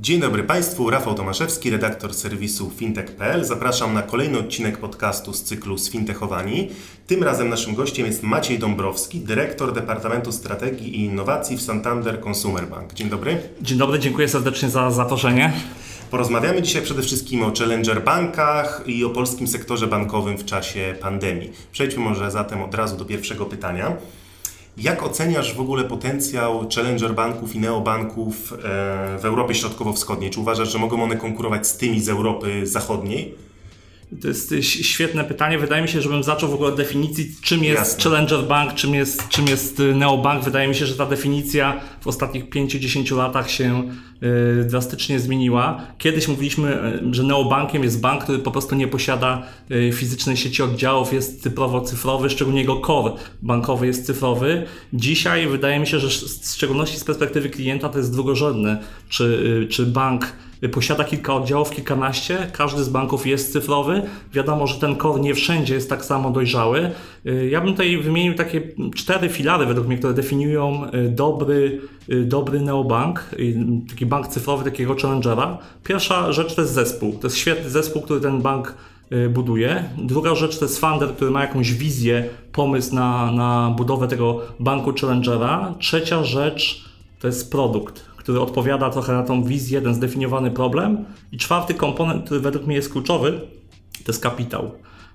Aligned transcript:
Dzień 0.00 0.20
dobry 0.20 0.42
Państwu, 0.42 0.90
Rafał 0.90 1.14
Tomaszewski, 1.14 1.70
redaktor 1.70 2.14
serwisu 2.14 2.70
fintech.pl. 2.76 3.44
Zapraszam 3.44 3.94
na 3.94 4.02
kolejny 4.02 4.38
odcinek 4.38 4.78
podcastu 4.78 5.32
z 5.32 5.42
cyklu 5.42 5.78
Sfintechowani. 5.78 6.68
Tym 7.06 7.22
razem 7.22 7.48
naszym 7.48 7.74
gościem 7.74 8.06
jest 8.06 8.22
Maciej 8.22 8.58
Dąbrowski, 8.58 9.20
dyrektor 9.20 9.72
Departamentu 9.72 10.32
Strategii 10.32 10.96
i 10.96 11.04
Innowacji 11.04 11.56
w 11.56 11.62
Santander 11.62 12.20
Consumer 12.20 12.68
Bank. 12.68 12.92
Dzień 12.92 13.08
dobry. 13.08 13.42
Dzień 13.62 13.78
dobry, 13.78 13.98
dziękuję 13.98 14.28
serdecznie 14.28 14.70
za 14.70 14.90
zaproszenie. 14.90 15.52
Porozmawiamy 16.10 16.62
dzisiaj 16.62 16.82
przede 16.82 17.02
wszystkim 17.02 17.42
o 17.42 17.52
challenger 17.58 18.04
bankach 18.04 18.82
i 18.86 19.04
o 19.04 19.10
polskim 19.10 19.46
sektorze 19.46 19.86
bankowym 19.86 20.38
w 20.38 20.44
czasie 20.44 20.94
pandemii. 21.00 21.52
Przejdźmy 21.72 22.04
może 22.04 22.30
zatem 22.30 22.62
od 22.62 22.74
razu 22.74 22.96
do 22.96 23.04
pierwszego 23.04 23.46
pytania. 23.46 23.96
Jak 24.76 25.02
oceniasz 25.02 25.54
w 25.54 25.60
ogóle 25.60 25.84
potencjał 25.84 26.68
challenger 26.74 27.14
banków 27.14 27.54
i 27.54 27.58
neobanków 27.58 28.52
e, 28.52 28.56
w 29.18 29.24
Europie 29.24 29.54
Środkowo-Wschodniej? 29.54 30.30
Czy 30.30 30.40
uważasz, 30.40 30.72
że 30.72 30.78
mogą 30.78 31.02
one 31.02 31.16
konkurować 31.16 31.66
z 31.66 31.76
tymi 31.76 32.00
z 32.00 32.08
Europy 32.08 32.66
Zachodniej? 32.66 33.34
To 34.22 34.28
jest 34.28 34.54
świetne 34.64 35.24
pytanie. 35.24 35.58
Wydaje 35.58 35.82
mi 35.82 35.88
się, 35.88 36.02
żebym 36.02 36.22
zaczął 36.22 36.50
w 36.50 36.54
ogóle 36.54 36.68
od 36.68 36.76
definicji, 36.76 37.34
czym 37.42 37.64
jest 37.64 37.78
Jasne. 37.78 38.02
Challenger 38.02 38.42
Bank, 38.42 38.74
czym 38.74 38.94
jest, 38.94 39.28
czym 39.28 39.46
jest 39.46 39.80
y, 39.80 39.94
Neobank. 39.94 40.44
Wydaje 40.44 40.68
mi 40.68 40.74
się, 40.74 40.86
że 40.86 40.94
ta 40.94 41.06
definicja 41.06 41.80
w 42.00 42.06
ostatnich 42.06 42.48
5-10 42.48 43.16
latach 43.16 43.50
się 43.50 43.88
y, 44.60 44.64
drastycznie 44.64 45.20
zmieniła. 45.20 45.86
Kiedyś 45.98 46.28
mówiliśmy, 46.28 46.94
y, 47.10 47.14
że 47.14 47.22
neobankiem 47.22 47.82
jest 47.82 48.00
bank, 48.00 48.22
który 48.22 48.38
po 48.38 48.50
prostu 48.50 48.74
nie 48.74 48.88
posiada 48.88 49.42
fizycznej 49.92 50.36
sieci 50.36 50.62
oddziałów, 50.62 51.12
jest 51.12 51.46
cyfrowo-cyfrowy, 51.46 52.30
szczególnie 52.30 52.60
jego 52.60 52.80
core 52.80 53.12
bankowy 53.42 53.86
jest 53.86 54.06
cyfrowy. 54.06 54.66
Dzisiaj 54.92 55.46
wydaje 55.46 55.78
mi 55.78 55.86
się, 55.86 55.98
że 55.98 56.08
w 56.08 56.46
szczególności 56.54 56.98
z 56.98 57.04
perspektywy 57.04 57.50
klienta 57.50 57.88
to 57.88 57.98
jest 57.98 58.12
drugorzędne, 58.12 58.82
czy, 59.08 59.66
czy 59.70 59.86
bank 59.86 60.32
posiada 60.68 61.04
kilka 61.04 61.34
oddziałów, 61.34 61.70
kilkanaście. 61.70 62.50
Każdy 62.52 62.84
z 62.84 62.88
banków 62.88 63.26
jest 63.26 63.52
cyfrowy. 63.52 64.02
Wiadomo, 64.32 64.66
że 64.66 64.80
ten 64.80 64.96
core 64.96 65.20
nie 65.20 65.34
wszędzie 65.34 65.74
jest 65.74 65.90
tak 65.90 66.04
samo 66.04 66.30
dojrzały. 66.30 66.90
Y, 67.26 67.48
ja 67.50 67.60
bym 67.60 67.70
tutaj 67.70 67.96
wymienił 67.96 68.34
takie 68.34 68.62
cztery 68.94 69.28
filary, 69.28 69.66
według 69.66 69.86
mnie, 69.86 69.98
które 69.98 70.14
definiują 70.14 70.84
y, 70.94 71.08
dobry, 71.08 71.80
y, 72.08 72.24
dobry 72.24 72.60
neobank, 72.60 73.30
taki 73.90 74.06
bank 74.06 74.28
cyfrowy, 74.28 74.64
takiego 74.64 74.96
challengera. 75.02 75.58
Pierwsza 75.84 76.32
rzecz 76.32 76.54
to 76.54 76.60
jest 76.62 76.74
zespół. 76.74 77.12
To 77.12 77.26
jest 77.26 77.36
świetny 77.36 77.70
zespół, 77.70 78.02
który 78.02 78.20
ten 78.20 78.42
bank 78.42 78.74
buduje. 79.30 79.84
Druga 79.98 80.34
rzecz 80.34 80.58
to 80.58 80.64
jest 80.64 80.80
founder, 80.80 81.08
który 81.08 81.30
ma 81.30 81.40
jakąś 81.40 81.72
wizję, 81.72 82.24
pomysł 82.52 82.94
na, 82.94 83.32
na 83.32 83.74
budowę 83.76 84.08
tego 84.08 84.40
banku 84.60 84.92
challengera. 85.00 85.74
Trzecia 85.78 86.24
rzecz 86.24 86.84
to 87.20 87.26
jest 87.26 87.50
produkt 87.50 88.09
który 88.30 88.40
odpowiada 88.40 88.90
trochę 88.90 89.12
na 89.12 89.22
tą 89.22 89.44
wizję, 89.44 89.82
ten 89.82 89.94
zdefiniowany 89.94 90.50
problem. 90.50 91.04
I 91.32 91.38
czwarty 91.38 91.74
komponent, 91.74 92.24
który 92.24 92.40
według 92.40 92.66
mnie 92.66 92.76
jest 92.76 92.92
kluczowy, 92.92 93.40
to 94.04 94.12
jest 94.12 94.22
kapitał. 94.22 94.70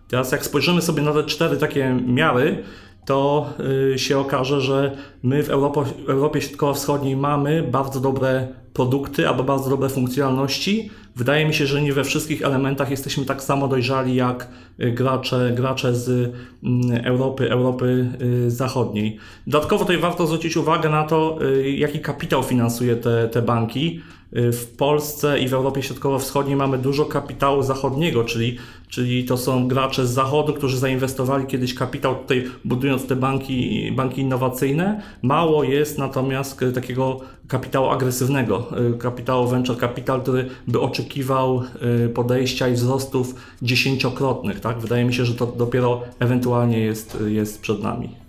Teraz 0.07 0.31
jak 0.31 0.45
spojrzymy 0.45 0.81
sobie 0.81 1.03
na 1.03 1.13
te 1.13 1.23
cztery 1.23 1.57
takie 1.57 1.97
miary, 2.07 2.63
to 3.05 3.49
y, 3.93 3.99
się 3.99 4.19
okaże, 4.19 4.61
że 4.61 4.97
my 5.23 5.43
w 5.43 5.49
Europie, 6.07 6.41
Środkowo-Wschodniej 6.41 7.15
mamy 7.15 7.63
bardzo 7.63 7.99
dobre 7.99 8.47
produkty 8.73 9.27
albo 9.27 9.43
bardzo 9.43 9.69
dobre 9.69 9.89
funkcjonalności. 9.89 10.89
Wydaje 11.15 11.45
mi 11.45 11.53
się, 11.53 11.65
że 11.65 11.81
nie 11.81 11.93
we 11.93 12.03
wszystkich 12.03 12.41
elementach 12.41 12.91
jesteśmy 12.91 13.25
tak 13.25 13.43
samo 13.43 13.67
dojrzali 13.67 14.15
jak 14.15 14.47
y, 14.79 14.91
gracze, 14.91 15.51
gracze 15.55 15.95
z 15.95 16.33
mm, 16.63 17.05
Europy, 17.05 17.51
Europy 17.51 18.09
y, 18.21 18.51
Zachodniej. 18.51 19.17
Dodatkowo 19.47 19.85
tutaj 19.85 19.97
warto 19.97 20.27
zwrócić 20.27 20.57
uwagę 20.57 20.89
na 20.89 21.03
to, 21.03 21.39
jaki 21.75 21.99
kapitał 21.99 22.43
finansuje 22.43 22.95
te, 22.95 23.29
te 23.29 23.41
banki. 23.41 24.01
W 24.35 24.65
Polsce 24.77 25.39
i 25.39 25.47
w 25.47 25.53
Europie 25.53 25.83
Środkowo-Wschodniej 25.83 26.55
mamy 26.55 26.77
dużo 26.77 27.05
kapitału 27.05 27.63
zachodniego, 27.63 28.23
czyli 28.23 28.57
czyli 28.95 29.25
to 29.25 29.37
są 29.37 29.67
gracze 29.67 30.07
z 30.07 30.09
zachodu, 30.09 30.53
którzy 30.53 30.77
zainwestowali 30.77 31.45
kiedyś 31.45 31.73
kapitał 31.73 32.15
tutaj 32.15 32.45
budując 32.65 33.07
te 33.07 33.15
banki, 33.15 33.91
banki 33.91 34.21
innowacyjne. 34.21 35.01
Mało 35.21 35.63
jest 35.63 35.97
natomiast 35.97 36.59
takiego 36.75 37.19
kapitału 37.47 37.87
agresywnego, 37.87 38.67
y, 38.95 38.97
kapitału 38.97 39.47
venture 39.47 39.77
capital, 39.77 40.21
który 40.21 40.49
by 40.67 40.79
oczekiwał 40.79 41.63
y, 42.05 42.09
podejścia 42.09 42.67
i 42.67 42.73
wzrostów 42.73 43.35
dziesięciokrotnych. 43.61 44.59
Tak? 44.59 44.79
Wydaje 44.79 45.05
mi 45.05 45.13
się, 45.13 45.25
że 45.25 45.33
to 45.33 45.47
dopiero 45.47 46.01
ewentualnie 46.19 46.79
jest, 46.79 47.17
jest 47.27 47.61
przed 47.61 47.83
nami. 47.83 48.24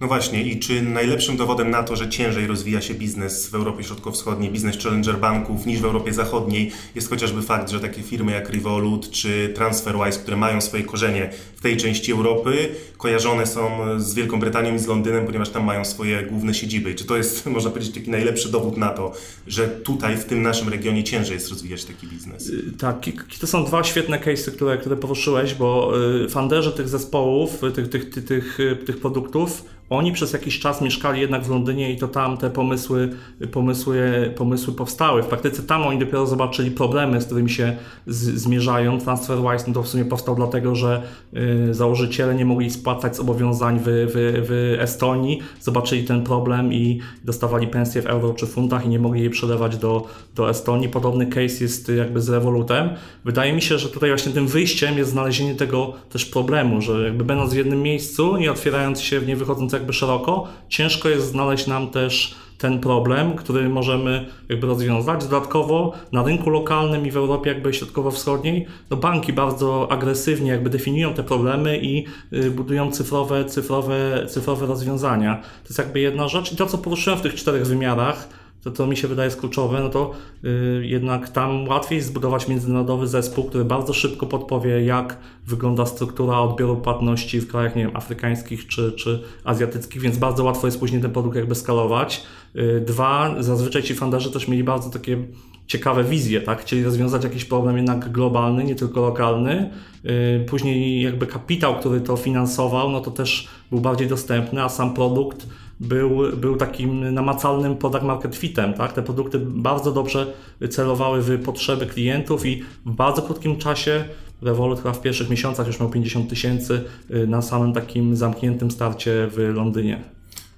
No 0.00 0.06
właśnie, 0.08 0.42
i 0.42 0.58
czy 0.58 0.82
najlepszym 0.82 1.36
dowodem 1.36 1.70
na 1.70 1.82
to, 1.82 1.96
że 1.96 2.08
ciężej 2.08 2.46
rozwija 2.46 2.80
się 2.80 2.94
biznes 2.94 3.50
w 3.50 3.54
Europie 3.54 3.84
Środkowo-Wschodniej, 3.84 4.50
biznes 4.50 4.78
challenger 4.82 5.18
banków 5.18 5.66
niż 5.66 5.80
w 5.80 5.84
Europie 5.84 6.12
Zachodniej, 6.12 6.72
jest 6.94 7.10
chociażby 7.10 7.42
fakt, 7.42 7.70
że 7.70 7.80
takie 7.80 8.02
firmy 8.02 8.32
jak 8.32 8.50
Revolut 8.50 9.10
czy 9.10 9.52
TransferWise, 9.54 10.18
które 10.18 10.36
mają 10.36 10.60
swoje 10.60 10.84
korzenie 10.84 11.30
w 11.60 11.62
tej 11.62 11.76
części 11.76 12.12
Europy, 12.12 12.68
kojarzone 12.96 13.46
są 13.46 13.70
z 13.98 14.14
Wielką 14.14 14.40
Brytanią 14.40 14.74
i 14.74 14.78
z 14.78 14.86
Londynem, 14.86 15.26
ponieważ 15.26 15.48
tam 15.48 15.64
mają 15.64 15.84
swoje 15.84 16.22
główne 16.22 16.54
siedziby. 16.54 16.94
Czy 16.94 17.04
to 17.04 17.16
jest, 17.16 17.46
można 17.56 17.70
powiedzieć, 17.70 17.94
taki 17.94 18.10
najlepszy 18.10 18.52
dowód 18.52 18.76
na 18.76 18.88
to, 18.88 19.12
że 19.46 19.68
tutaj, 19.68 20.16
w 20.16 20.24
tym 20.24 20.42
naszym 20.42 20.68
regionie 20.68 21.04
ciężej 21.04 21.34
jest 21.34 21.50
rozwijać 21.50 21.84
taki 21.84 22.06
biznes? 22.06 22.50
Y, 22.50 22.72
tak, 22.78 22.96
to 23.40 23.46
są 23.46 23.64
dwa 23.64 23.84
świetne 23.84 24.18
case'y, 24.18 24.52
które, 24.52 24.78
które 24.78 24.96
poruszyłeś, 24.96 25.54
bo 25.54 25.92
y, 26.24 26.28
fanderzy 26.28 26.72
tych 26.72 26.88
zespołów, 26.88 27.60
tych, 27.74 27.88
tych, 27.88 28.10
tych, 28.10 28.24
tych, 28.24 28.58
tych 28.86 29.00
produktów 29.00 29.64
oni 29.90 30.12
przez 30.12 30.32
jakiś 30.32 30.58
czas 30.58 30.80
mieszkali 30.80 31.20
jednak 31.20 31.44
w 31.44 31.50
Londynie 31.50 31.92
i 31.92 31.96
to 31.96 32.08
tam 32.08 32.36
te 32.36 32.50
pomysły, 32.50 33.10
pomysły, 33.52 34.32
pomysły 34.36 34.74
powstały. 34.74 35.22
W 35.22 35.26
praktyce 35.26 35.62
tam 35.62 35.82
oni 35.82 35.98
dopiero 35.98 36.26
zobaczyli 36.26 36.70
problemy, 36.70 37.20
z 37.20 37.24
którymi 37.24 37.50
się 37.50 37.76
z, 38.06 38.40
zmierzają. 38.40 38.98
TransferWise 39.00 39.64
no 39.68 39.74
to 39.74 39.82
w 39.82 39.88
sumie 39.88 40.04
powstał 40.04 40.34
dlatego, 40.34 40.74
że 40.74 41.02
y, 41.36 41.49
założyciele 41.70 42.34
nie 42.34 42.44
mogli 42.44 42.70
spłacać 42.70 43.16
zobowiązań 43.16 43.78
w, 43.78 43.84
w, 43.84 44.12
w 44.48 44.76
Estonii, 44.80 45.40
zobaczyli 45.60 46.04
ten 46.04 46.22
problem 46.22 46.72
i 46.72 47.00
dostawali 47.24 47.66
pensje 47.66 48.02
w 48.02 48.06
euro 48.06 48.34
czy 48.34 48.46
funtach 48.46 48.86
i 48.86 48.88
nie 48.88 48.98
mogli 48.98 49.20
jej 49.20 49.30
przelewać 49.30 49.76
do, 49.76 50.06
do 50.34 50.50
Estonii. 50.50 50.88
Podobny 50.88 51.26
case 51.26 51.64
jest 51.64 51.88
jakby 51.88 52.20
z 52.20 52.28
Revolutem. 52.28 52.90
Wydaje 53.24 53.52
mi 53.52 53.62
się, 53.62 53.78
że 53.78 53.88
tutaj 53.88 54.10
właśnie 54.10 54.32
tym 54.32 54.46
wyjściem 54.46 54.98
jest 54.98 55.10
znalezienie 55.10 55.54
tego 55.54 55.92
też 56.10 56.26
problemu, 56.26 56.80
że 56.80 57.04
jakby 57.04 57.24
będąc 57.24 57.54
w 57.54 57.56
jednym 57.56 57.82
miejscu, 57.82 58.36
nie 58.36 58.50
otwierając 58.50 59.00
się, 59.00 59.20
nie 59.20 59.36
wychodząc 59.36 59.72
jakby 59.72 59.92
szeroko, 59.92 60.48
ciężko 60.68 61.08
jest 61.08 61.26
znaleźć 61.26 61.66
nam 61.66 61.90
też 61.90 62.34
ten 62.60 62.80
problem, 62.80 63.36
który 63.36 63.68
możemy 63.68 64.26
jakby 64.48 64.66
rozwiązać. 64.66 65.24
Dodatkowo 65.24 65.92
na 66.12 66.22
rynku 66.22 66.50
lokalnym 66.50 67.06
i 67.06 67.10
w 67.10 67.16
Europie 67.16 67.50
jakby 67.50 67.74
środkowo-wschodniej, 67.74 68.66
no 68.90 68.96
banki 68.96 69.32
bardzo 69.32 69.92
agresywnie 69.92 70.50
jakby 70.50 70.70
definiują 70.70 71.14
te 71.14 71.22
problemy 71.22 71.78
i 71.78 72.06
y, 72.32 72.50
budują 72.50 72.90
cyfrowe, 72.90 73.44
cyfrowe, 73.44 74.26
cyfrowe 74.28 74.66
rozwiązania. 74.66 75.36
To 75.36 75.68
jest 75.68 75.78
jakby 75.78 76.00
jedna 76.00 76.28
rzecz. 76.28 76.52
I 76.52 76.56
to, 76.56 76.66
co 76.66 76.78
poruszyłem 76.78 77.18
w 77.18 77.22
tych 77.22 77.34
czterech 77.34 77.66
wymiarach, 77.66 78.28
to, 78.64 78.70
to 78.70 78.86
mi 78.86 78.96
się 78.96 79.08
wydaje 79.08 79.26
jest 79.26 79.40
kluczowe, 79.40 79.80
no 79.80 79.88
to 79.88 80.10
yy, 80.42 80.86
jednak 80.86 81.28
tam 81.28 81.68
łatwiej 81.68 82.00
zbudować 82.00 82.48
międzynarodowy 82.48 83.06
zespół, 83.06 83.44
który 83.44 83.64
bardzo 83.64 83.92
szybko 83.92 84.26
podpowie, 84.26 84.84
jak 84.84 85.18
wygląda 85.46 85.86
struktura 85.86 86.38
odbioru 86.38 86.76
płatności 86.76 87.40
w 87.40 87.48
krajach, 87.48 87.76
nie 87.76 87.82
wiem, 87.82 87.96
afrykańskich 87.96 88.66
czy, 88.66 88.92
czy 88.92 89.22
azjatyckich, 89.44 90.02
więc 90.02 90.18
bardzo 90.18 90.44
łatwo 90.44 90.66
jest 90.66 90.80
później 90.80 91.02
ten 91.02 91.12
produkt 91.12 91.36
jakby 91.36 91.54
skalować. 91.54 92.22
Yy, 92.54 92.80
dwa, 92.86 93.34
zazwyczaj 93.38 93.82
ci 93.82 93.94
funderzy 93.94 94.30
też 94.30 94.48
mieli 94.48 94.64
bardzo 94.64 94.90
takie 94.90 95.18
ciekawe 95.66 96.04
wizje, 96.04 96.40
tak? 96.40 96.60
Chcieli 96.60 96.84
rozwiązać 96.84 97.24
jakiś 97.24 97.44
problem 97.44 97.76
jednak 97.76 98.12
globalny, 98.12 98.64
nie 98.64 98.74
tylko 98.74 99.00
lokalny. 99.00 99.70
Yy, 100.04 100.44
później 100.48 101.02
jakby 101.02 101.26
kapitał, 101.26 101.76
który 101.76 102.00
to 102.00 102.16
finansował, 102.16 102.90
no 102.90 103.00
to 103.00 103.10
też 103.10 103.48
był 103.70 103.80
bardziej 103.80 104.08
dostępny, 104.08 104.62
a 104.62 104.68
sam 104.68 104.94
produkt 104.94 105.46
był, 105.80 106.36
był 106.36 106.56
takim 106.56 107.14
namacalnym 107.14 107.76
product 107.76 108.04
market 108.04 108.36
fitem. 108.36 108.74
Tak? 108.74 108.92
Te 108.92 109.02
produkty 109.02 109.38
bardzo 109.38 109.92
dobrze 109.92 110.26
celowały 110.70 111.22
w 111.22 111.42
potrzeby 111.42 111.86
klientów 111.86 112.46
i 112.46 112.62
w 112.86 112.90
bardzo 112.90 113.22
krótkim 113.22 113.56
czasie 113.56 114.04
Revolut 114.42 114.78
chyba 114.78 114.92
w 114.92 115.02
pierwszych 115.02 115.30
miesiącach 115.30 115.66
już 115.66 115.80
miał 115.80 115.90
50 115.90 116.30
tysięcy 116.30 116.84
y, 117.10 117.26
na 117.26 117.42
samym 117.42 117.72
takim 117.72 118.16
zamkniętym 118.16 118.70
starcie 118.70 119.28
w 119.30 119.52
Londynie. 119.54 120.04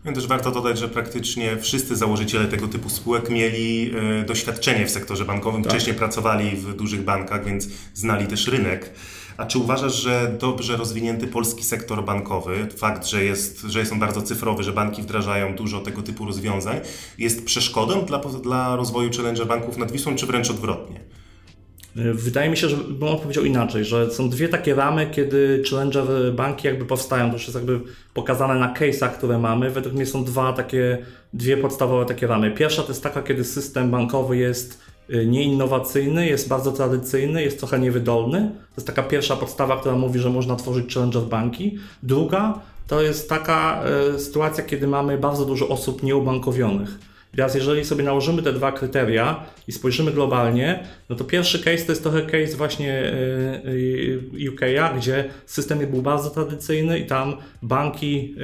No 0.04 0.12
też 0.12 0.26
warto 0.26 0.50
dodać, 0.50 0.78
że 0.78 0.88
praktycznie 0.88 1.56
wszyscy 1.56 1.96
założyciele 1.96 2.44
tego 2.44 2.68
typu 2.68 2.88
spółek 2.88 3.30
mieli 3.30 3.92
e, 4.20 4.24
doświadczenie 4.24 4.86
w 4.86 4.90
sektorze 4.90 5.24
bankowym, 5.24 5.62
tak. 5.62 5.72
wcześniej 5.72 5.96
pracowali 5.96 6.56
w 6.56 6.76
dużych 6.76 7.04
bankach, 7.04 7.44
więc 7.44 7.68
znali 7.94 8.26
też 8.26 8.48
rynek. 8.48 8.90
A 9.36 9.46
czy 9.46 9.58
uważasz, 9.58 9.94
że 10.02 10.36
dobrze 10.40 10.76
rozwinięty 10.76 11.26
polski 11.26 11.64
sektor 11.64 12.04
bankowy, 12.04 12.66
fakt, 12.76 13.06
że 13.06 13.24
jest, 13.24 13.60
że 13.60 13.78
jest 13.78 13.92
on 13.92 13.98
bardzo 13.98 14.22
cyfrowy, 14.22 14.62
że 14.62 14.72
banki 14.72 15.02
wdrażają 15.02 15.56
dużo 15.56 15.80
tego 15.80 16.02
typu 16.02 16.26
rozwiązań, 16.26 16.80
jest 17.18 17.44
przeszkodą 17.44 18.04
dla, 18.04 18.18
dla 18.18 18.76
rozwoju 18.76 19.10
challenger 19.16 19.46
banków 19.46 19.76
nad 19.76 19.92
Wisłą, 19.92 20.14
czy 20.14 20.26
wręcz 20.26 20.50
odwrotnie? 20.50 21.00
Wydaje 21.96 22.50
mi 22.50 22.56
się, 22.56 22.68
że 22.68 22.76
bym 22.76 23.18
powiedział 23.18 23.44
inaczej, 23.44 23.84
że 23.84 24.10
są 24.10 24.30
dwie 24.30 24.48
takie 24.48 24.74
ramy, 24.74 25.10
kiedy 25.10 25.62
challenger 25.70 26.34
banki 26.34 26.66
jakby 26.66 26.84
powstają. 26.84 27.26
To 27.26 27.32
już 27.32 27.42
jest 27.42 27.54
jakby 27.54 27.80
pokazane 28.14 28.54
na 28.54 28.74
case'ach, 28.74 29.10
które 29.10 29.38
mamy. 29.38 29.70
Według 29.70 29.94
mnie 29.94 30.06
są 30.06 30.24
dwa 30.24 30.52
takie, 30.52 30.98
dwie 31.32 31.56
podstawowe 31.56 32.06
takie 32.06 32.26
ramy. 32.26 32.50
Pierwsza 32.50 32.82
to 32.82 32.88
jest 32.88 33.02
taka, 33.02 33.22
kiedy 33.22 33.44
system 33.44 33.90
bankowy 33.90 34.36
jest 34.36 34.91
nieinnowacyjny, 35.26 36.26
jest 36.26 36.48
bardzo 36.48 36.72
tradycyjny, 36.72 37.42
jest 37.42 37.58
trochę 37.58 37.78
niewydolny. 37.78 38.50
To 38.74 38.76
jest 38.76 38.86
taka 38.86 39.02
pierwsza 39.02 39.36
podstawa, 39.36 39.80
która 39.80 39.94
mówi, 39.94 40.18
że 40.18 40.30
można 40.30 40.56
tworzyć 40.56 40.94
challenger 40.94 41.22
banki. 41.22 41.78
Druga 42.02 42.60
to 42.86 43.02
jest 43.02 43.28
taka 43.28 43.84
y, 44.14 44.20
sytuacja, 44.20 44.64
kiedy 44.64 44.86
mamy 44.86 45.18
bardzo 45.18 45.44
dużo 45.44 45.68
osób 45.68 46.02
nieubankowionych 46.02 47.11
Teraz 47.36 47.54
jeżeli 47.54 47.84
sobie 47.84 48.04
nałożymy 48.04 48.42
te 48.42 48.52
dwa 48.52 48.72
kryteria 48.72 49.44
i 49.68 49.72
spojrzymy 49.72 50.12
globalnie, 50.12 50.84
no 51.08 51.16
to 51.16 51.24
pierwszy 51.24 51.58
case 51.58 51.84
to 51.84 51.92
jest 51.92 52.02
trochę 52.02 52.22
case 52.22 52.56
właśnie 52.56 52.92
e, 52.92 53.12
e, 54.34 54.50
UK'a, 54.50 54.96
gdzie 54.96 55.24
system 55.46 55.78
był 55.78 56.02
bardzo 56.02 56.30
tradycyjny 56.30 56.98
i 56.98 57.06
tam 57.06 57.36
banki, 57.62 58.34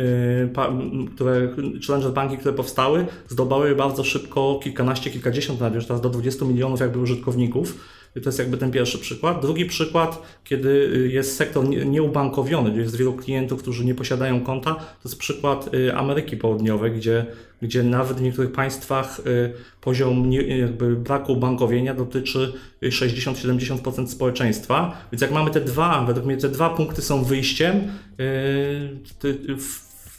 e, 0.55 1.09
które, 1.15 1.49
challenger 1.87 2.13
banki, 2.13 2.39
które 2.39 2.55
powstały, 2.55 3.07
zdobyły 3.29 3.75
bardzo 3.75 4.05
szybko 4.05 4.61
kilkanaście, 4.63 5.11
kilkadziesiąt, 5.11 5.61
nawet 5.61 5.75
już 5.75 5.87
teraz 5.87 6.01
do 6.01 6.11
20 6.11 6.45
milionów 6.45 6.81
jakby 6.81 6.99
użytkowników 6.99 7.98
to 8.15 8.29
jest 8.29 8.39
jakby 8.39 8.57
ten 8.57 8.71
pierwszy 8.71 8.99
przykład. 8.99 9.43
Drugi 9.43 9.67
przykład, 9.67 10.23
kiedy 10.45 10.69
y, 10.69 11.09
jest 11.09 11.37
sektor 11.37 11.69
nieubankowiony, 11.69 12.71
gdzie 12.71 12.81
jest 12.81 12.97
wielu 12.97 13.13
klientów, 13.13 13.63
którzy 13.63 13.85
nie 13.85 13.95
posiadają 13.95 14.41
konta, 14.41 14.75
to 14.75 15.09
jest 15.09 15.19
przykład 15.19 15.75
y, 15.75 15.95
Ameryki 15.95 16.37
Południowej, 16.37 16.93
gdzie, 16.93 17.27
gdzie 17.63 17.83
nawet 17.83 18.17
w 18.17 18.23
niektórych 18.23 18.53
państwach 18.53 19.21
y, 19.21 19.53
poziom 19.81 20.33
jakby 20.33 20.97
braku 20.97 21.37
bankowienia 21.37 21.95
dotyczy 21.95 22.53
60-70% 22.83 24.07
społeczeństwa. 24.07 25.07
Więc 25.13 25.23
jak 25.23 25.31
mamy 25.31 25.51
te 25.51 25.61
dwa, 25.61 26.05
według 26.07 26.27
mnie 26.27 26.37
te 26.37 26.49
dwa 26.49 26.71
punkty 26.71 27.03
są 27.03 27.25
wyjściem 27.25 27.81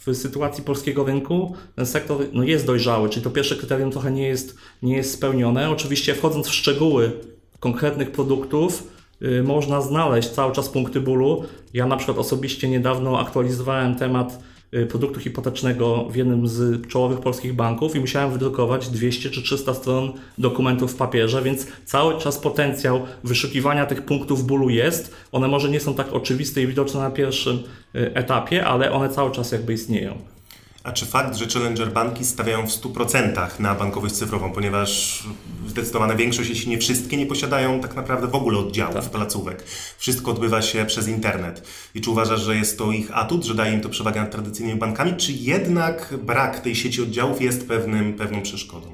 w 0.06 0.16
sytuacji 0.16 0.64
polskiego 0.64 1.04
rynku 1.04 1.54
ten 1.76 1.86
sektor 1.86 2.20
no, 2.32 2.42
jest 2.42 2.66
dojrzały, 2.66 3.08
czyli 3.08 3.24
to 3.24 3.30
pierwsze 3.30 3.56
kryterium 3.56 3.90
trochę 3.90 4.12
nie 4.12 4.28
jest, 4.28 4.56
nie 4.82 4.96
jest 4.96 5.12
spełnione. 5.12 5.70
Oczywiście 5.70 6.14
wchodząc 6.14 6.48
w 6.48 6.54
szczegóły 6.54 7.12
konkretnych 7.60 8.10
produktów 8.12 8.92
y, 9.22 9.42
można 9.42 9.80
znaleźć 9.80 10.28
cały 10.28 10.52
czas 10.52 10.68
punkty 10.68 11.00
bólu. 11.00 11.44
Ja 11.74 11.86
na 11.86 11.96
przykład 11.96 12.18
osobiście 12.18 12.68
niedawno 12.68 13.20
aktualizowałem 13.20 13.94
temat 13.94 14.42
y, 14.74 14.86
produktu 14.86 15.20
hipotecznego 15.20 16.04
w 16.04 16.16
jednym 16.16 16.48
z 16.48 16.86
czołowych 16.88 17.20
polskich 17.20 17.54
banków 17.54 17.96
i 17.96 18.00
musiałem 18.00 18.30
wydrukować 18.30 18.88
200 18.88 19.30
czy 19.30 19.42
300 19.42 19.74
stron 19.74 20.12
dokumentów 20.38 20.92
w 20.92 20.96
papierze, 20.96 21.42
więc 21.42 21.66
cały 21.84 22.18
czas 22.18 22.38
potencjał 22.38 23.00
wyszukiwania 23.24 23.86
tych 23.86 24.02
punktów 24.02 24.46
bólu 24.46 24.70
jest. 24.70 25.14
One 25.32 25.48
może 25.48 25.68
nie 25.68 25.80
są 25.80 25.94
tak 25.94 26.12
oczywiste 26.12 26.62
i 26.62 26.66
widoczne 26.66 27.00
na 27.00 27.10
pierwszym 27.10 27.56
y, 27.94 28.14
etapie, 28.14 28.66
ale 28.66 28.92
one 28.92 29.08
cały 29.08 29.30
czas 29.30 29.52
jakby 29.52 29.72
istnieją. 29.72 30.39
A 30.84 30.92
czy 30.92 31.06
fakt, 31.06 31.36
że 31.36 31.46
Challenger 31.46 31.92
banki 31.92 32.24
stawiają 32.24 32.66
w 32.66 32.70
100% 32.70 33.60
na 33.60 33.74
bankowość 33.74 34.14
cyfrową, 34.14 34.52
ponieważ 34.52 35.22
zdecydowana 35.66 36.14
większość, 36.14 36.50
jeśli 36.50 36.70
nie 36.70 36.78
wszystkie, 36.78 37.16
nie 37.16 37.26
posiadają 37.26 37.80
tak 37.80 37.96
naprawdę 37.96 38.26
w 38.26 38.34
ogóle 38.34 38.58
oddziałów, 38.58 38.94
tak. 38.94 39.10
placówek. 39.10 39.64
Wszystko 39.98 40.30
odbywa 40.30 40.62
się 40.62 40.84
przez 40.84 41.08
internet. 41.08 41.68
I 41.94 42.00
czy 42.00 42.10
uważasz, 42.10 42.40
że 42.40 42.56
jest 42.56 42.78
to 42.78 42.92
ich 42.92 43.18
atut, 43.18 43.44
że 43.44 43.54
daje 43.54 43.74
im 43.74 43.80
to 43.80 43.88
przewagę 43.88 44.20
nad 44.20 44.30
tradycyjnymi 44.30 44.78
bankami, 44.78 45.16
czy 45.16 45.32
jednak 45.32 46.14
brak 46.22 46.60
tej 46.60 46.74
sieci 46.74 47.02
oddziałów 47.02 47.42
jest 47.42 47.68
pewnym, 47.68 48.14
pewną 48.14 48.42
przeszkodą? 48.42 48.90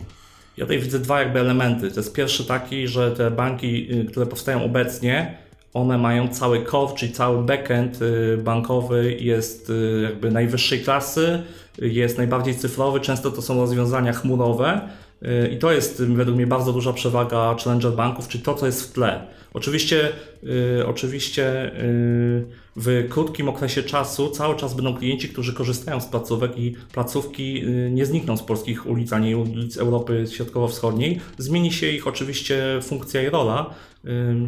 Ja 0.56 0.64
tutaj 0.64 0.78
widzę 0.78 0.98
dwa 0.98 1.20
jakby 1.20 1.40
elementy. 1.40 1.90
To 1.90 2.00
jest 2.00 2.12
pierwszy 2.12 2.44
taki, 2.44 2.88
że 2.88 3.10
te 3.10 3.30
banki, 3.30 3.92
y, 3.92 4.04
które 4.04 4.26
powstają 4.26 4.64
obecnie, 4.64 5.38
one 5.74 5.98
mają 5.98 6.28
cały 6.28 6.64
core, 6.64 6.94
czyli 6.96 7.12
cały 7.12 7.44
backend 7.44 8.02
y, 8.02 8.38
bankowy 8.44 9.16
jest 9.20 9.70
y, 9.70 10.00
jakby 10.02 10.30
najwyższej 10.30 10.80
klasy, 10.80 11.42
jest 11.78 12.18
najbardziej 12.18 12.54
cyfrowy, 12.54 13.00
często 13.00 13.30
to 13.30 13.42
są 13.42 13.56
rozwiązania 13.56 14.12
chmurowe 14.12 14.88
y, 15.22 15.48
i 15.48 15.58
to 15.58 15.72
jest 15.72 16.02
według 16.02 16.36
mnie 16.36 16.46
bardzo 16.46 16.72
duża 16.72 16.92
przewaga 16.92 17.54
challenger 17.64 17.92
banków, 17.92 18.28
czyli 18.28 18.44
to, 18.44 18.54
co 18.54 18.66
jest 18.66 18.90
w 18.90 18.92
tle. 18.92 19.26
Oczywiście, 19.56 20.12
oczywiście 20.86 21.72
w 22.76 23.06
krótkim 23.08 23.48
okresie 23.48 23.82
czasu 23.82 24.30
cały 24.30 24.56
czas 24.56 24.74
będą 24.74 24.94
klienci, 24.94 25.28
którzy 25.28 25.54
korzystają 25.54 26.00
z 26.00 26.06
placówek 26.06 26.58
i 26.58 26.74
placówki 26.92 27.62
nie 27.90 28.06
znikną 28.06 28.36
z 28.36 28.42
polskich 28.42 28.86
ulic 28.86 29.12
ani 29.12 29.34
ulic 29.34 29.76
Europy 29.76 30.24
Środkowo-Wschodniej. 30.30 31.20
Zmieni 31.38 31.72
się 31.72 31.90
ich 31.90 32.06
oczywiście 32.06 32.78
funkcja 32.82 33.22
i 33.22 33.28
rola, 33.28 33.74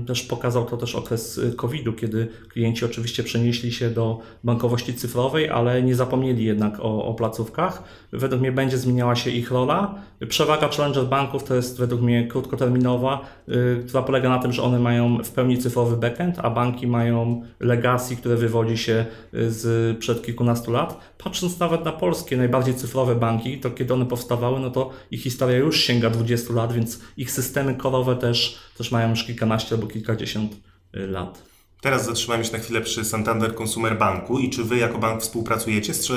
też 0.07 0.23
pokazał 0.23 0.65
to 0.65 0.77
też 0.77 0.95
okres 0.95 1.39
y, 1.39 1.53
COVID-u, 1.53 1.93
kiedy 1.93 2.29
klienci 2.49 2.85
oczywiście 2.85 3.23
przenieśli 3.23 3.73
się 3.73 3.91
do 3.91 4.19
bankowości 4.45 4.95
cyfrowej, 4.95 5.51
ale 5.51 5.83
nie 5.83 5.95
zapomnieli 5.95 6.45
jednak 6.45 6.81
o, 6.81 7.05
o 7.05 7.15
placówkach. 7.15 7.83
Według 8.13 8.41
mnie 8.41 8.53
będzie 8.53 8.79
zmieniała 8.79 9.17
się 9.17 9.31
ich 9.31 9.51
rola. 9.51 9.95
Przewaga 10.29 10.69
Challenger 10.69 11.05
banków 11.05 11.45
to 11.45 11.55
jest 11.55 11.79
według 11.79 12.03
mnie 12.03 12.27
krótkoterminowa, 12.27 13.21
y, 13.49 13.85
która 13.89 14.03
polega 14.03 14.29
na 14.29 14.39
tym, 14.39 14.53
że 14.53 14.63
one 14.63 14.79
mają 14.79 14.98
w 15.25 15.31
pełni 15.31 15.59
cyfrowy 15.59 15.97
backend, 15.97 16.39
a 16.39 16.51
banki 16.51 16.87
mają 16.87 17.43
legacy, 17.61 18.17
które 18.17 18.37
wywodzi 18.37 18.79
się 18.79 19.07
y, 19.35 19.51
z 19.51 19.99
przed 19.99 20.27
kilkunastu 20.27 20.73
lat. 20.73 21.01
Patrząc 21.19 21.59
nawet 21.59 21.85
na 21.85 21.93
polskie 21.93 22.37
najbardziej 22.37 22.75
cyfrowe 22.75 23.15
banki, 23.15 23.61
to 23.61 23.71
kiedy 23.71 23.95
one 23.95 24.07
powstawały, 24.07 24.61
no 24.61 24.71
to 24.71 24.91
ich 25.11 25.23
historia 25.23 25.57
już 25.57 25.81
sięga 25.81 26.11
20 26.11 26.55
lat, 26.55 26.73
więc 26.73 27.01
ich 27.17 27.31
systemy 27.31 27.75
korowe 27.75 28.17
też, 28.17 28.59
też 28.77 28.93
mają 28.93 29.11
już 29.11 29.25
kilka 29.25 29.49
kilkanaście 29.49 29.75
albo 29.75 29.87
kilkadziesiąt 29.87 30.53
y, 30.97 31.07
lat. 31.07 31.43
Teraz 31.81 32.05
zatrzymajmy 32.05 32.45
się 32.45 32.53
na 32.53 32.59
chwilę 32.59 32.81
przy 32.81 33.05
Santander 33.05 33.55
Consumer 33.63 33.99
Banku 33.99 34.39
i 34.39 34.51
czy 34.51 34.65
Wy 34.65 34.77
jako 34.77 34.99
bank 34.99 35.23
współpracujecie 35.23 35.95
z 35.95 36.09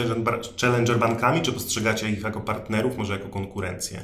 Challenger 0.61 0.99
Bankami, 0.99 1.41
czy 1.41 1.53
postrzegacie 1.53 2.09
ich 2.09 2.23
jako 2.23 2.41
partnerów, 2.41 2.97
może 2.97 3.13
jako 3.13 3.29
konkurencję? 3.29 4.03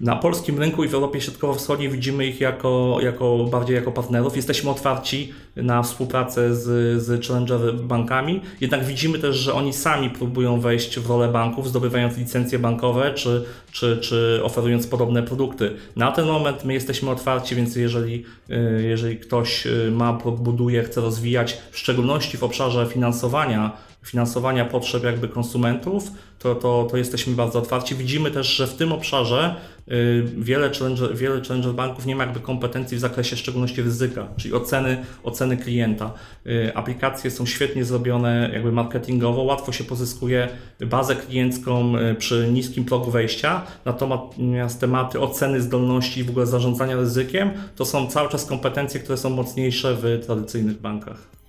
Na 0.00 0.16
polskim 0.16 0.58
rynku 0.58 0.84
i 0.84 0.88
w 0.88 0.94
Europie 0.94 1.20
Środkowo-Wschodniej 1.20 1.88
widzimy 1.88 2.26
ich 2.26 2.40
jako, 2.40 2.98
jako 3.02 3.44
bardziej 3.50 3.76
jako 3.76 3.92
partnerów. 3.92 4.36
Jesteśmy 4.36 4.70
otwarci 4.70 5.32
na 5.56 5.82
współpracę 5.82 6.54
z, 6.54 7.02
z 7.02 7.26
Challenger 7.26 7.74
bankami, 7.74 8.40
jednak 8.60 8.84
widzimy 8.84 9.18
też, 9.18 9.36
że 9.36 9.54
oni 9.54 9.72
sami 9.72 10.10
próbują 10.10 10.60
wejść 10.60 10.98
w 10.98 11.10
rolę 11.10 11.28
banków, 11.28 11.68
zdobywając 11.68 12.16
licencje 12.18 12.58
bankowe 12.58 13.14
czy, 13.14 13.44
czy, 13.72 13.98
czy 13.98 14.40
oferując 14.42 14.86
podobne 14.86 15.22
produkty. 15.22 15.76
Na 15.96 16.12
ten 16.12 16.26
moment 16.26 16.64
my 16.64 16.74
jesteśmy 16.74 17.10
otwarci, 17.10 17.54
więc 17.54 17.76
jeżeli, 17.76 18.24
y, 18.50 18.82
jeżeli 18.82 19.16
ktoś 19.16 19.66
y, 19.66 19.90
ma, 19.92 20.12
buduje, 20.12 20.82
chce 20.82 21.00
rozwijać, 21.00 21.58
w 21.70 21.78
szczególności 21.78 22.38
w 22.38 22.44
obszarze 22.44 22.86
finansowania, 22.86 23.89
finansowania 24.02 24.64
potrzeb 24.64 25.04
jakby 25.04 25.28
konsumentów, 25.28 26.10
to, 26.38 26.54
to, 26.54 26.88
to 26.90 26.96
jesteśmy 26.96 27.34
bardzo 27.34 27.58
otwarci. 27.58 27.94
Widzimy 27.94 28.30
też, 28.30 28.56
że 28.56 28.66
w 28.66 28.74
tym 28.74 28.92
obszarze 28.92 29.56
y, 29.88 30.24
wiele 30.38 30.70
challenger, 30.70 31.16
wiele 31.16 31.40
challenger 31.40 31.72
banków 31.72 32.06
nie 32.06 32.16
ma 32.16 32.24
jakby 32.24 32.40
kompetencji 32.40 32.96
w 32.96 33.00
zakresie 33.00 33.36
szczególności 33.36 33.82
ryzyka, 33.82 34.28
czyli 34.36 34.54
oceny, 34.54 35.04
oceny 35.22 35.56
klienta. 35.56 36.12
Y, 36.46 36.72
aplikacje 36.74 37.30
są 37.30 37.46
świetnie 37.46 37.84
zrobione 37.84 38.50
jakby 38.52 38.72
marketingowo, 38.72 39.42
łatwo 39.42 39.72
się 39.72 39.84
pozyskuje 39.84 40.48
bazę 40.86 41.16
kliencką 41.16 41.96
y, 41.96 42.14
przy 42.14 42.48
niskim 42.52 42.84
progu 42.84 43.10
wejścia, 43.10 43.62
natomiast 43.84 44.80
tematy 44.80 45.20
oceny 45.20 45.60
zdolności 45.60 46.20
i 46.20 46.24
w 46.24 46.30
ogóle 46.30 46.46
zarządzania 46.46 46.96
ryzykiem 46.96 47.50
to 47.76 47.84
są 47.84 48.06
cały 48.06 48.28
czas 48.28 48.46
kompetencje, 48.46 49.00
które 49.00 49.18
są 49.18 49.30
mocniejsze 49.30 49.94
w 49.94 50.22
tradycyjnych 50.26 50.80
bankach. 50.80 51.39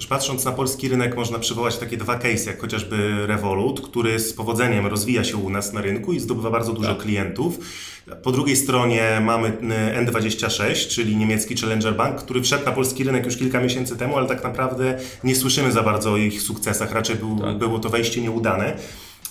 Już 0.00 0.06
patrząc 0.06 0.44
na 0.44 0.52
polski 0.52 0.88
rynek, 0.88 1.16
można 1.16 1.38
przywołać 1.38 1.76
takie 1.76 1.96
dwa 1.96 2.18
case, 2.18 2.50
jak 2.50 2.60
chociażby 2.60 3.26
Revolut, 3.26 3.80
który 3.80 4.20
z 4.20 4.32
powodzeniem 4.32 4.86
rozwija 4.86 5.24
się 5.24 5.36
u 5.36 5.50
nas 5.50 5.72
na 5.72 5.80
rynku 5.80 6.12
i 6.12 6.20
zdobywa 6.20 6.50
bardzo 6.50 6.72
dużo 6.72 6.94
tak. 6.94 7.02
klientów. 7.02 7.58
Po 8.22 8.32
drugiej 8.32 8.56
stronie 8.56 9.20
mamy 9.24 9.52
N26, 10.06 10.88
czyli 10.88 11.16
niemiecki 11.16 11.56
Challenger 11.56 11.96
Bank, 11.96 12.16
który 12.16 12.42
wszedł 12.42 12.64
na 12.64 12.72
polski 12.72 13.04
rynek 13.04 13.24
już 13.24 13.36
kilka 13.36 13.60
miesięcy 13.60 13.96
temu, 13.96 14.16
ale 14.16 14.26
tak 14.26 14.44
naprawdę 14.44 14.98
nie 15.24 15.36
słyszymy 15.36 15.72
za 15.72 15.82
bardzo 15.82 16.12
o 16.12 16.16
ich 16.16 16.42
sukcesach, 16.42 16.92
raczej 16.92 17.16
był, 17.16 17.38
tak. 17.38 17.58
było 17.58 17.78
to 17.78 17.88
wejście 17.88 18.20
nieudane. 18.20 18.76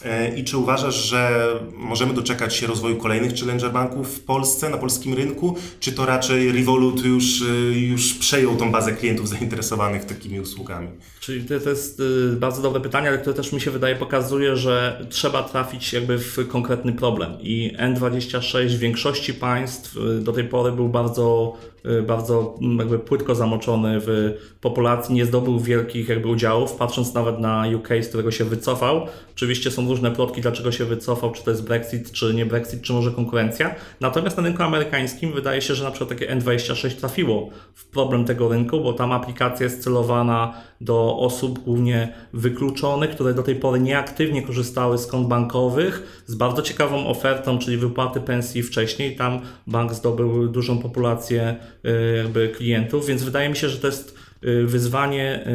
E, 0.06 0.36
I 0.38 0.44
czy 0.44 0.58
uważasz, 0.58 0.96
że 0.96 1.48
możemy 1.78 2.14
doczekać 2.14 2.56
się 2.56 2.68
rozwoju 2.68 2.98
kolejnych 2.98 3.34
challenger 3.34 3.72
banków 3.72 4.18
w 4.18 4.20
Polsce, 4.20 4.70
na 4.70 4.78
polskim 4.78 5.14
rynku, 5.14 5.56
czy 5.80 5.92
to 5.92 6.06
raczej 6.06 6.52
Revolut 6.52 7.06
już, 7.06 7.42
e, 7.42 7.46
już 7.80 8.14
przejął 8.14 8.56
tą 8.56 8.72
bazę 8.72 8.92
klientów 8.92 9.30
zainteresowanych 9.40 10.06
takimi 10.06 10.40
usługami? 10.40 10.88
Czyli 11.20 11.46
to, 11.46 11.60
to 11.60 11.70
jest 11.70 12.02
e, 12.34 12.36
bardzo 12.36 12.62
dobre 12.62 12.82
pytanie, 12.82 13.08
ale 13.08 13.18
które 13.18 13.36
też 13.36 13.54
mi 13.54 13.62
się 13.62 13.72
wydaje 13.72 13.96
pokazuje, 13.96 14.56
że 14.56 15.06
trzeba 15.10 15.44
trafić 15.44 15.94
jakby 15.94 16.18
w 16.18 16.48
konkretny 16.48 16.94
problem 16.94 17.38
i 17.42 17.74
N26 17.78 18.68
w 18.68 18.80
większości 18.80 19.34
państw 19.34 19.96
do 20.22 20.34
tej 20.34 20.44
pory 20.44 20.72
był 20.72 20.90
bardzo 20.90 21.58
Y, 21.79 21.79
bardzo 22.08 22.56
mm, 22.62 22.78
jakby 22.80 23.00
płytko 23.00 23.36
zamoczony 23.36 23.98
w 24.00 24.34
populacji, 24.62 25.16
nie 25.16 25.26
zdobył 25.26 25.60
wielkich 25.60 26.10
jakby 26.10 26.28
udziałów, 26.28 26.74
patrząc 26.74 27.14
nawet 27.14 27.40
na 27.40 27.66
UK, 27.76 27.90
z 28.02 28.08
którego 28.08 28.32
się 28.32 28.46
wycofał. 28.46 29.08
Oczywiście 29.36 29.72
są 29.72 29.88
różne 29.88 30.12
plotki, 30.12 30.42
dlaczego 30.42 30.72
się 30.72 30.86
wycofał, 30.86 31.32
czy 31.32 31.44
to 31.44 31.52
jest 31.52 31.64
Brexit, 31.64 32.12
czy 32.12 32.34
nie 32.34 32.46
Brexit, 32.46 32.82
czy 32.82 32.94
może 32.94 33.12
konkurencja. 33.12 33.76
Natomiast 34.02 34.38
na 34.38 34.44
rynku 34.44 34.64
amerykańskim 34.64 35.34
wydaje 35.34 35.62
się, 35.62 35.76
że 35.76 35.84
na 35.84 35.92
przykład 35.92 36.10
takie 36.10 36.36
N26 36.36 36.96
trafiło 36.96 37.50
w 37.74 37.86
problem 37.86 38.26
tego 38.26 38.50
rynku, 38.50 38.82
bo 38.82 38.94
tam 38.94 39.12
aplikacja 39.12 39.64
jest 39.64 39.84
celowana 39.84 40.54
do 40.82 41.18
osób 41.18 41.60
głównie 41.60 42.14
wykluczonych, 42.34 43.10
które 43.10 43.34
do 43.34 43.44
tej 43.44 43.56
pory 43.56 43.80
nieaktywnie 43.80 44.42
korzystały 44.42 44.98
z 44.98 45.08
kont 45.08 45.28
bankowych, 45.28 46.24
z 46.26 46.36
bardzo 46.36 46.62
ciekawą 46.62 47.08
ofertą, 47.08 47.60
czyli 47.60 47.78
wypłaty 47.78 48.20
pensji 48.22 48.64
wcześniej. 48.64 49.16
Tam 49.16 49.40
bank 49.68 49.94
zdobył 49.94 50.48
dużą 50.48 50.78
populację 50.78 51.56
y, 51.79 51.79
jakby 52.18 52.50
klientów, 52.50 53.06
więc 53.06 53.24
wydaje 53.24 53.50
mi 53.50 53.56
się, 53.56 53.70
że 53.70 53.78
to 53.78 53.88
jest 53.88 54.18
y, 54.44 54.66
wyzwanie 54.66 55.48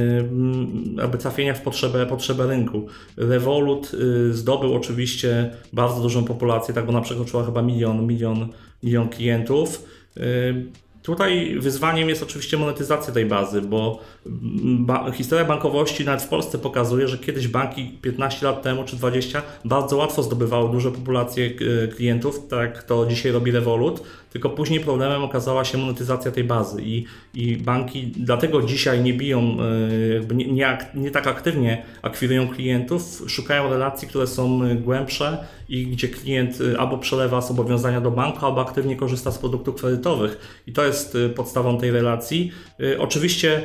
y, 0.99 1.03
aby 1.03 1.19
trafienia 1.19 1.55
w 1.55 1.61
potrzebę, 1.61 2.07
potrzebę 2.07 2.47
rynku. 2.47 2.87
Revolut 3.17 3.93
zdobył 4.31 4.75
oczywiście 4.75 5.51
bardzo 5.73 6.03
dużą 6.03 6.25
populację, 6.25 6.75
tak 6.75 6.87
bo 6.87 6.93
na 6.93 7.01
przekroczyła 7.01 7.45
chyba 7.45 7.63
milion, 7.63 8.07
milion, 8.07 8.49
milion 8.83 9.09
klientów. 9.09 9.85
Tutaj 11.05 11.57
wyzwaniem 11.59 12.09
jest 12.09 12.23
oczywiście 12.23 12.57
monetyzacja 12.57 13.15
tej 13.15 13.27
bazy, 13.27 13.63
bo 13.63 14.01
ba 14.79 15.13
historia 15.13 15.45
bankowości 15.45 16.05
nawet 16.05 16.23
w 16.23 16.29
Polsce 16.29 16.59
pokazuje, 16.59 17.09
że 17.09 17.19
kiedyś 17.19 17.49
banki 17.49 17.99
15 18.03 18.47
lat 18.47 18.63
temu 18.63 18.85
czy 18.85 18.97
20 18.97 19.43
bardzo 19.65 19.97
łatwo 19.97 20.23
zdobywały 20.23 20.71
duże 20.71 20.91
populacje 20.91 21.47
e, 21.47 21.89
klientów, 21.89 22.49
tak 22.49 22.83
to 22.83 23.07
dzisiaj 23.07 23.33
robi 23.33 23.51
Revolut, 23.51 24.03
tylko 24.35 24.51
później 24.51 24.81
problemem 24.81 25.23
okazała 25.25 25.65
się 25.65 25.79
monetyzacja 25.79 26.31
tej 26.31 26.45
bazy 26.45 26.83
i, 26.83 27.05
i 27.35 27.57
banki 27.57 28.07
dlatego 28.07 28.63
dzisiaj 28.63 29.01
nie 29.01 29.15
biją, 29.15 29.57
e, 30.31 30.35
nie, 30.35 30.53
nie, 30.53 30.79
nie 30.95 31.11
tak 31.11 31.27
aktywnie 31.27 31.83
akwirują 32.03 32.49
klientów, 32.49 33.23
szukają 33.27 33.71
relacji, 33.71 34.09
które 34.09 34.27
są 34.27 34.61
głębsze 34.77 35.45
i 35.69 35.87
gdzie 35.87 36.09
klient 36.09 36.59
e, 36.75 36.81
albo 36.81 36.99
przelewa 36.99 37.41
zobowiązania 37.41 38.01
do 38.01 38.11
banku, 38.11 38.47
albo 38.47 38.61
aktywnie 38.61 38.97
korzysta 38.97 39.31
z 39.31 39.39
produktów 39.39 39.81
kredytowych 39.81 40.63
i 40.67 40.73
to 40.73 40.85
jest 40.85 41.19
podstawą 41.37 41.79
tej 41.79 41.91
relacji. 41.91 42.53
Oczywiście 42.99 43.63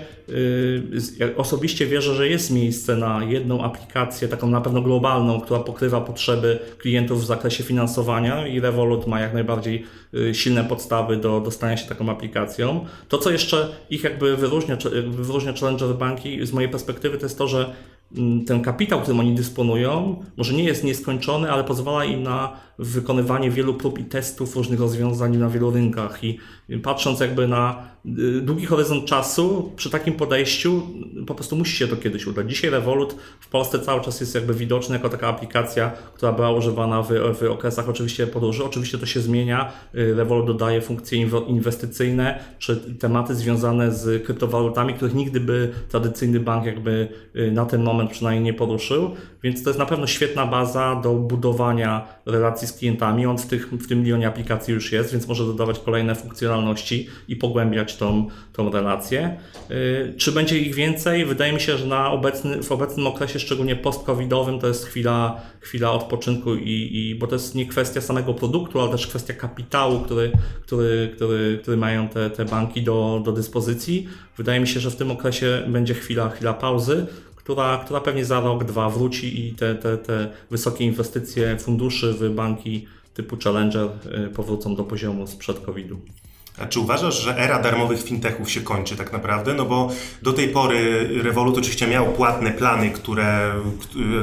osobiście 1.38 1.86
wierzę, 1.86 2.16
że 2.16 2.28
jest 2.28 2.52
miejsce 2.52 2.96
na 2.96 3.24
jedną 3.24 3.64
aplikację, 3.64 4.28
taką 4.28 4.48
na 4.48 4.62
pewno 4.62 4.82
globalną, 4.82 5.42
która 5.42 5.60
pokrywa 5.60 6.02
potrzeby 6.02 6.60
klientów 6.78 7.22
w 7.22 7.26
zakresie 7.26 7.64
finansowania 7.64 8.48
i 8.48 8.60
Revolut 8.60 9.08
ma 9.08 9.20
jak 9.20 9.34
najbardziej 9.34 9.86
y, 10.14 10.36
silne 10.60 10.70
podstawy 10.70 11.18
do, 11.18 11.42
do 11.42 11.52
stania 11.52 11.78
się 11.78 11.90
taką 11.90 12.10
aplikacją. 12.10 12.86
To, 13.08 13.18
co 13.18 13.32
jeszcze 13.32 13.70
ich 13.90 14.04
jakby 14.04 14.38
wyróżnia, 14.38 14.78
wyróżnia 15.08 15.54
Challenger 15.54 15.96
Banki 15.96 16.46
z 16.46 16.52
mojej 16.54 16.70
perspektywy, 16.70 17.18
to 17.18 17.26
jest 17.26 17.38
to, 17.38 17.48
że 17.48 17.74
mm, 18.18 18.46
ten 18.46 18.62
kapitał, 18.62 19.02
którym 19.02 19.20
oni 19.20 19.36
dysponują, 19.36 20.24
może 20.38 20.54
nie 20.54 20.64
jest 20.64 20.84
nieskończony, 20.84 21.52
ale 21.52 21.64
pozwala 21.64 22.06
im 22.06 22.24
na 22.24 22.54
wykonywanie 22.80 23.52
wielu 23.52 23.74
prób 23.74 24.00
i 24.00 24.04
testów 24.04 24.56
różnych 24.56 24.80
rozwiązań 24.80 25.38
na 25.38 25.50
wielu 25.50 25.72
rynkach. 25.72 26.24
I 26.24 26.40
patrząc 26.78 27.20
jakby 27.20 27.48
na 27.48 27.84
y, 28.06 28.42
długi 28.42 28.66
horyzont 28.66 29.06
czasu, 29.06 29.72
przy 29.76 29.90
takim 29.90 30.14
podejściu 30.14 30.82
po 31.28 31.36
prostu 31.36 31.56
musi 31.56 31.78
się 31.78 31.88
to 31.88 31.96
kiedyś 31.96 32.28
udać. 32.28 32.50
Dzisiaj 32.50 32.72
Revolut 32.72 33.16
w 33.40 33.50
Polsce 33.50 33.80
cały 33.80 34.02
czas 34.02 34.20
jest 34.20 34.36
jakby 34.36 34.54
widoczny 34.54 34.96
jako 34.96 35.10
taka 35.10 35.28
aplikacja, 35.28 35.92
która 36.14 36.32
była 36.32 36.52
używana 36.52 37.02
w, 37.02 37.10
w 37.10 37.52
okresach 37.52 37.90
oczywiście 37.90 38.28
podróży. 38.28 38.64
Oczywiście 38.66 38.98
to 38.98 39.06
się 39.06 39.20
zmienia. 39.20 39.72
Y, 39.96 40.14
Revolut 40.16 40.48
dodaje 40.48 40.82
funkcje 40.82 41.28
inwestycyjne 41.48 42.40
czy 42.60 42.76
tematy 42.76 43.36
związane 43.36 43.92
z 43.92 44.26
kryptowalutami, 44.26 44.94
których 44.94 45.14
nigdy 45.14 45.40
by 45.40 45.72
tradycyjny 45.90 46.40
bank 46.40 46.66
jakby 46.66 47.08
y, 47.36 47.52
na 47.52 47.66
ten 47.66 47.84
moment 47.84 48.12
przynajmniej 48.12 48.44
nie 48.44 48.54
poruszył. 48.54 49.12
Więc 49.44 49.64
to 49.64 49.70
jest 49.70 49.80
na 49.80 49.86
pewno 49.86 50.08
świetna 50.08 50.46
baza 50.46 50.96
do 51.04 51.14
budowania 51.14 52.08
relacji 52.30 52.68
z 52.68 52.74
klientami. 52.74 53.26
On 53.26 53.38
w, 53.38 53.46
tych, 53.46 53.72
w 53.72 53.88
tym 53.88 54.00
milionie 54.00 54.28
aplikacji 54.28 54.74
już 54.74 54.92
jest, 54.92 55.12
więc 55.12 55.28
może 55.28 55.46
dodawać 55.46 55.80
kolejne 55.80 56.16
funkcjonalności 56.16 57.10
i 57.28 57.36
pogłębiać 57.36 57.96
tą, 57.96 58.28
tą 58.54 58.72
relację. 58.72 59.38
Y, 59.72 60.14
czy 60.18 60.32
będzie 60.32 60.60
ich 60.60 60.76
więcej? 60.76 61.26
Wydaje 61.26 61.54
mi 61.54 61.62
się, 61.62 61.78
że 61.78 61.86
na 61.86 62.12
obecny, 62.12 62.64
w 62.64 62.72
obecnym 62.72 63.08
okresie, 63.08 63.40
szczególnie 63.40 63.76
post-covidowym, 63.76 64.60
to 64.60 64.68
jest 64.68 64.86
chwila, 64.86 65.42
chwila 65.60 65.92
odpoczynku, 65.92 66.56
i, 66.56 66.90
i, 66.94 67.16
bo 67.16 67.28
to 67.28 67.36
jest 67.36 67.56
nie 67.56 67.66
kwestia 67.66 68.02
samego 68.02 68.34
produktu, 68.34 68.82
ale 68.82 68.92
też 68.92 69.08
kwestia 69.08 69.34
kapitału, 69.34 70.00
który, 70.00 70.32
który, 70.62 71.12
który, 71.16 71.60
który 71.62 71.78
mają 71.78 72.10
te, 72.10 72.30
te 72.30 72.46
banki 72.46 72.82
do, 72.82 73.22
do 73.26 73.32
dyspozycji. 73.32 74.08
Wydaje 74.38 74.60
mi 74.60 74.68
się, 74.68 74.80
że 74.80 74.92
w 74.92 74.96
tym 74.96 75.12
okresie 75.12 75.64
będzie 75.68 75.94
chwila, 75.94 76.30
chwila 76.30 76.54
pauzy 76.54 77.08
która, 77.50 77.82
która 77.86 78.02
pewnie 78.02 78.26
za 78.26 78.40
rok, 78.40 78.64
dwa 78.64 78.90
wróci 78.90 79.48
i 79.48 79.54
te, 79.54 79.76
te, 79.76 79.98
te 79.98 80.30
wysokie 80.52 80.86
inwestycje 80.86 81.58
funduszy 81.58 82.14
w 82.14 82.30
banki 82.30 82.88
typu 83.14 83.38
Challenger 83.44 83.90
y, 84.28 84.30
powrócą 84.30 84.76
do 84.76 84.84
poziomu 84.84 85.28
sprzed 85.28 85.60
COVID-u. 85.60 86.00
A 86.58 86.66
czy 86.66 86.80
uważasz, 86.80 87.22
że 87.22 87.38
era 87.38 87.60
darmowych 87.60 88.04
fintechów 88.04 88.52
się 88.52 88.62
kończy 88.62 88.96
tak 88.96 89.14
naprawdę? 89.14 89.54
No 89.54 89.66
bo 89.66 89.92
do 90.22 90.34
tej 90.34 90.50
pory 90.50 91.10
Revolut 91.24 91.58
oczywiście 91.58 91.88
miał 91.88 92.14
płatne 92.14 92.52
plany, 92.52 92.90
które 92.90 93.54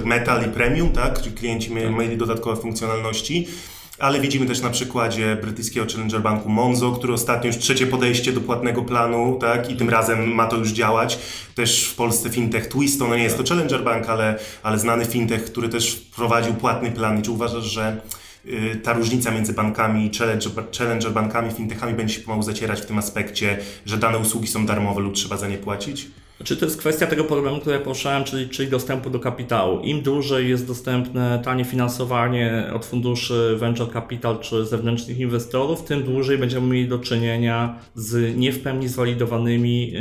Metal 0.05 0.47
i 0.47 0.49
Premium, 0.49 0.91
tak? 0.91 1.23
Czyli 1.23 1.37
klienci 1.37 1.71
tak. 1.71 1.97
mieli 1.99 2.17
dodatkowe 2.17 2.63
funkcjonalności 2.63 3.49
ale 3.99 4.21
widzimy 4.21 4.47
też 4.47 4.61
na 4.61 4.71
przykładzie 4.71 5.37
brytyjskiego 5.37 5.87
Challenger 5.93 6.21
Banku 6.21 6.49
Monzo, 6.49 6.93
który 6.93 7.13
ostatnio 7.13 7.47
już 7.47 7.59
trzecie 7.59 7.87
podejście 7.87 8.33
do 8.33 8.41
płatnego 8.41 8.83
planu, 8.83 9.39
tak, 9.41 9.71
i 9.71 9.77
tym 9.77 9.91
razem 9.91 10.35
ma 10.35 10.47
to 10.47 10.57
już 10.57 10.71
działać. 10.71 11.19
Też 11.55 11.85
w 11.85 11.95
Polsce 11.95 12.31
fintech 12.31 12.67
Twisto, 12.67 13.09
no 13.09 13.17
nie 13.17 13.23
jest 13.23 13.39
to 13.39 13.45
Challenger 13.45 13.85
Bank, 13.85 14.09
ale, 14.09 14.39
ale 14.63 14.79
znany 14.79 15.05
fintech, 15.05 15.45
który 15.45 15.69
też 15.69 15.95
wprowadził 15.95 16.55
płatny 16.55 16.91
plan. 16.91 17.19
I 17.19 17.23
czy 17.23 17.31
uważasz, 17.31 17.65
że 17.65 18.01
y, 18.47 18.81
ta 18.83 18.93
różnica 18.93 19.31
między 19.31 19.53
bankami, 19.53 20.11
challenger, 20.19 20.53
challenger 20.79 21.13
bankami, 21.13 21.51
fintechami 21.51 21.95
będzie 21.95 22.15
się 22.15 22.21
pomału 22.21 22.43
zacierać 22.43 22.81
w 22.81 22.87
tym 22.87 22.99
aspekcie, 22.99 23.59
że 23.87 23.97
dane 23.97 24.19
usługi 24.19 24.47
są 24.47 24.67
darmowe 24.67 25.01
lub 25.01 25.15
trzeba 25.15 25.37
za 25.37 25.49
nie 25.49 25.59
płacić? 25.59 26.07
Czy 26.45 26.57
to 26.57 26.65
jest 26.65 26.79
kwestia 26.79 27.07
tego 27.07 27.25
problemu, 27.25 27.61
który 27.61 27.79
poruszałem, 27.79 28.25
czyli, 28.25 28.49
czyli 28.49 28.71
dostępu 28.71 29.11
do 29.11 29.21
kapitału. 29.21 29.81
Im 29.81 30.03
dłużej 30.03 30.49
jest 30.49 30.67
dostępne 30.67 31.41
tanie 31.45 31.65
finansowanie 31.65 32.71
od 32.75 32.87
funduszy 32.87 33.57
venture 33.59 33.93
capital 33.93 34.39
czy 34.41 34.67
zewnętrznych 34.67 35.19
inwestorów, 35.19 35.85
tym 35.85 36.03
dłużej 36.03 36.39
będziemy 36.39 36.67
mieli 36.67 36.89
do 36.89 36.99
czynienia 36.99 37.79
z 37.95 38.37
nie 38.37 38.53
w 38.53 38.61
pełni 38.61 38.89
zwalidowanymi 38.89 39.91
yy, 39.91 40.01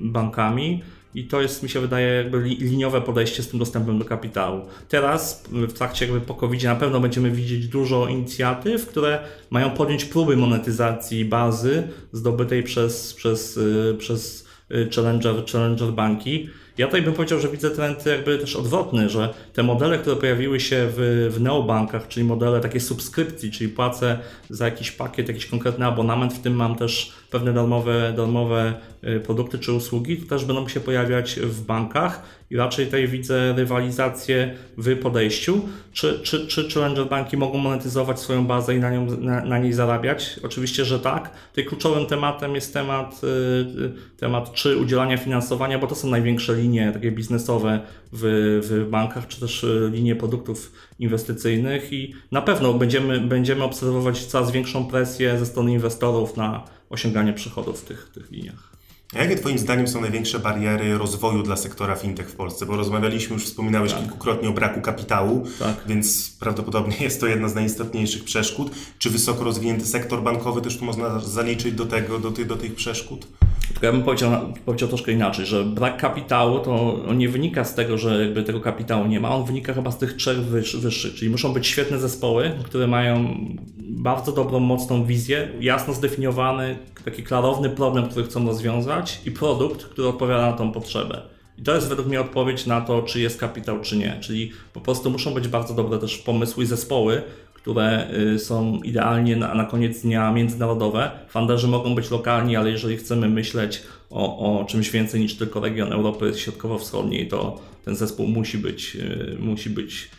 bankami. 0.00 0.82
I 1.14 1.24
to 1.24 1.40
jest, 1.42 1.62
mi 1.62 1.68
się 1.68 1.80
wydaje, 1.80 2.06
jakby 2.06 2.42
liniowe 2.42 3.00
podejście 3.00 3.42
z 3.42 3.48
tym 3.48 3.58
dostępem 3.58 3.98
do 3.98 4.04
kapitału. 4.04 4.60
Teraz, 4.88 5.44
w 5.52 5.72
trakcie 5.72 6.04
jakby 6.04 6.20
po 6.20 6.34
covid 6.34 6.64
na 6.64 6.76
pewno 6.76 7.00
będziemy 7.00 7.30
widzieć 7.30 7.68
dużo 7.68 8.08
inicjatyw, 8.08 8.86
które 8.86 9.18
mają 9.50 9.70
podjąć 9.70 10.04
próby 10.04 10.36
monetyzacji 10.36 11.24
bazy 11.24 11.88
zdobytej 12.12 12.62
przez, 12.62 13.14
przez, 13.14 13.56
yy, 13.56 13.96
przez 13.98 14.44
Y, 14.44 14.47
challenger, 14.94 15.44
challenger 15.52 15.92
banki. 15.92 16.48
Ja 16.78 16.86
tutaj 16.86 17.02
bym 17.02 17.14
powiedział, 17.14 17.40
że 17.40 17.48
widzę 17.48 17.70
trend 17.70 18.06
jakby 18.06 18.38
też 18.38 18.56
odwrotny, 18.56 19.08
że 19.08 19.34
te 19.52 19.62
modele, 19.62 19.98
które 19.98 20.16
pojawiły 20.16 20.60
się 20.60 20.88
w, 20.96 21.28
w 21.30 21.40
neobankach, 21.40 22.08
czyli 22.08 22.26
modele 22.26 22.60
takiej 22.60 22.80
subskrypcji, 22.80 23.50
czyli 23.50 23.70
płacę 23.70 24.18
za 24.50 24.64
jakiś 24.64 24.90
pakiet, 24.90 25.28
jakiś 25.28 25.46
konkretny 25.46 25.86
abonament, 25.86 26.34
w 26.34 26.40
tym 26.40 26.54
mam 26.54 26.76
też 26.76 27.12
pewne 27.30 27.52
darmowe, 27.52 28.12
darmowe 28.16 28.74
y, 29.04 29.20
produkty 29.20 29.58
czy 29.58 29.72
usługi, 29.72 30.16
to 30.16 30.28
też 30.28 30.44
będą 30.44 30.68
się 30.68 30.80
pojawiać 30.80 31.40
w 31.40 31.64
bankach 31.64 32.22
i 32.50 32.56
raczej 32.56 32.86
tutaj 32.86 33.08
widzę 33.08 33.54
rywalizację 33.56 34.54
w 34.76 34.96
podejściu. 34.96 35.68
Czy, 35.92 36.20
czy, 36.22 36.46
czy 36.46 36.70
challenger 36.70 37.08
banki 37.08 37.36
mogą 37.36 37.58
monetyzować 37.58 38.20
swoją 38.20 38.46
bazę 38.46 38.74
i 38.74 38.78
na, 38.78 38.90
nią, 38.90 39.06
na, 39.06 39.44
na 39.44 39.58
niej 39.58 39.72
zarabiać? 39.72 40.40
Oczywiście, 40.44 40.84
że 40.84 41.00
tak. 41.00 41.30
Tutaj 41.48 41.64
kluczowym 41.64 42.06
tematem 42.06 42.54
jest 42.54 42.72
temat, 42.72 43.20
y, 43.24 44.16
temat 44.16 44.52
czy 44.52 44.76
udzielania 44.76 45.16
finansowania, 45.16 45.78
bo 45.78 45.86
to 45.86 45.94
są 45.94 46.08
największe 46.08 46.54
linie 46.54 46.90
takie 46.92 47.10
biznesowe 47.10 47.80
w, 48.12 48.20
w 48.62 48.90
bankach, 48.90 49.28
czy 49.28 49.40
też 49.40 49.64
y, 49.64 49.90
linie 49.92 50.16
produktów 50.16 50.72
inwestycyjnych 50.98 51.92
i 51.92 52.14
na 52.32 52.42
pewno 52.42 52.74
będziemy, 52.74 53.20
będziemy 53.20 53.64
obserwować 53.64 54.24
coraz 54.24 54.50
większą 54.50 54.86
presję 54.86 55.38
ze 55.38 55.46
strony 55.46 55.72
inwestorów 55.72 56.36
na 56.36 56.64
osiąganie 56.90 57.32
przychodów 57.32 57.80
w 57.80 57.84
tych, 57.84 58.10
tych 58.14 58.30
liniach. 58.30 58.67
A 59.14 59.18
jakie 59.18 59.36
Twoim 59.36 59.58
zdaniem 59.58 59.88
są 59.88 60.00
największe 60.00 60.38
bariery 60.38 60.98
rozwoju 60.98 61.42
dla 61.42 61.56
sektora 61.56 61.96
fintech 61.96 62.30
w 62.30 62.36
Polsce? 62.36 62.66
Bo 62.66 62.76
rozmawialiśmy, 62.76 63.34
już 63.34 63.44
wspominałeś 63.44 63.92
tak. 63.92 64.00
kilkukrotnie 64.00 64.48
o 64.48 64.52
braku 64.52 64.80
kapitału, 64.80 65.46
tak. 65.58 65.76
więc 65.86 66.36
prawdopodobnie 66.40 66.96
jest 67.04 67.20
to 67.20 67.26
jedna 67.26 67.48
z 67.48 67.54
najistotniejszych 67.54 68.24
przeszkód. 68.24 68.70
Czy 68.98 69.10
wysoko 69.10 69.44
rozwinięty 69.44 69.86
sektor 69.86 70.22
bankowy 70.22 70.62
też 70.62 70.78
tu 70.78 70.84
można 70.84 71.20
zaliczyć 71.20 71.74
do, 71.74 71.86
tego, 71.86 72.18
do, 72.18 72.30
ty, 72.30 72.44
do 72.44 72.56
tych 72.56 72.74
przeszkód? 72.74 73.26
Tylko 73.68 73.86
ja 73.86 73.92
bym 73.92 74.02
powiedział, 74.02 74.32
powiedział 74.66 74.88
troszkę 74.88 75.12
inaczej, 75.12 75.46
że 75.46 75.64
brak 75.64 75.96
kapitału 75.96 76.58
to 76.58 76.98
nie 77.14 77.28
wynika 77.28 77.64
z 77.64 77.74
tego, 77.74 77.98
że 77.98 78.24
jakby 78.24 78.42
tego 78.42 78.60
kapitału 78.60 79.06
nie 79.06 79.20
ma, 79.20 79.30
on 79.30 79.44
wynika 79.44 79.74
chyba 79.74 79.90
z 79.90 79.98
tych 79.98 80.16
trzech 80.16 80.38
wyższych, 80.40 81.14
czyli 81.14 81.30
muszą 81.30 81.52
być 81.52 81.66
świetne 81.66 81.98
zespoły, 81.98 82.52
które 82.64 82.86
mają 82.86 83.36
bardzo 83.78 84.32
dobrą, 84.32 84.60
mocną 84.60 85.04
wizję, 85.04 85.48
jasno 85.60 85.94
zdefiniowany, 85.94 86.78
taki 87.04 87.22
klarowny 87.22 87.70
problem, 87.70 88.08
który 88.08 88.24
chcą 88.24 88.46
rozwiązać 88.46 89.20
i 89.26 89.30
produkt, 89.30 89.84
który 89.84 90.08
odpowiada 90.08 90.50
na 90.50 90.52
tą 90.52 90.72
potrzebę. 90.72 91.22
I 91.58 91.62
to 91.62 91.74
jest 91.74 91.88
według 91.88 92.08
mnie 92.08 92.20
odpowiedź 92.20 92.66
na 92.66 92.80
to, 92.80 93.02
czy 93.02 93.20
jest 93.20 93.40
kapitał, 93.40 93.80
czy 93.80 93.96
nie. 93.96 94.18
Czyli 94.20 94.52
po 94.72 94.80
prostu 94.80 95.10
muszą 95.10 95.34
być 95.34 95.48
bardzo 95.48 95.74
dobre 95.74 95.98
też 95.98 96.18
pomysły 96.18 96.64
i 96.64 96.66
zespoły, 96.66 97.22
które 97.68 98.10
y, 98.34 98.38
są 98.38 98.80
idealnie 98.84 99.36
na, 99.36 99.54
na 99.54 99.64
koniec 99.64 100.02
dnia 100.02 100.32
międzynarodowe. 100.32 101.10
Fanderzy 101.28 101.68
mogą 101.68 101.94
być 101.94 102.10
lokalni, 102.10 102.56
ale 102.56 102.70
jeżeli 102.70 102.96
chcemy 102.96 103.28
myśleć 103.28 103.82
o, 104.10 104.60
o 104.60 104.64
czymś 104.64 104.90
więcej 104.90 105.20
niż 105.20 105.34
tylko 105.36 105.60
region 105.60 105.92
Europy 105.92 106.32
Środkowo-Wschodniej, 106.36 107.28
to 107.28 107.60
ten 107.84 107.96
zespół 107.96 108.26
musi 108.26 108.58
być, 108.58 108.96
y, 108.96 109.36
musi 109.40 109.70
być 109.70 110.10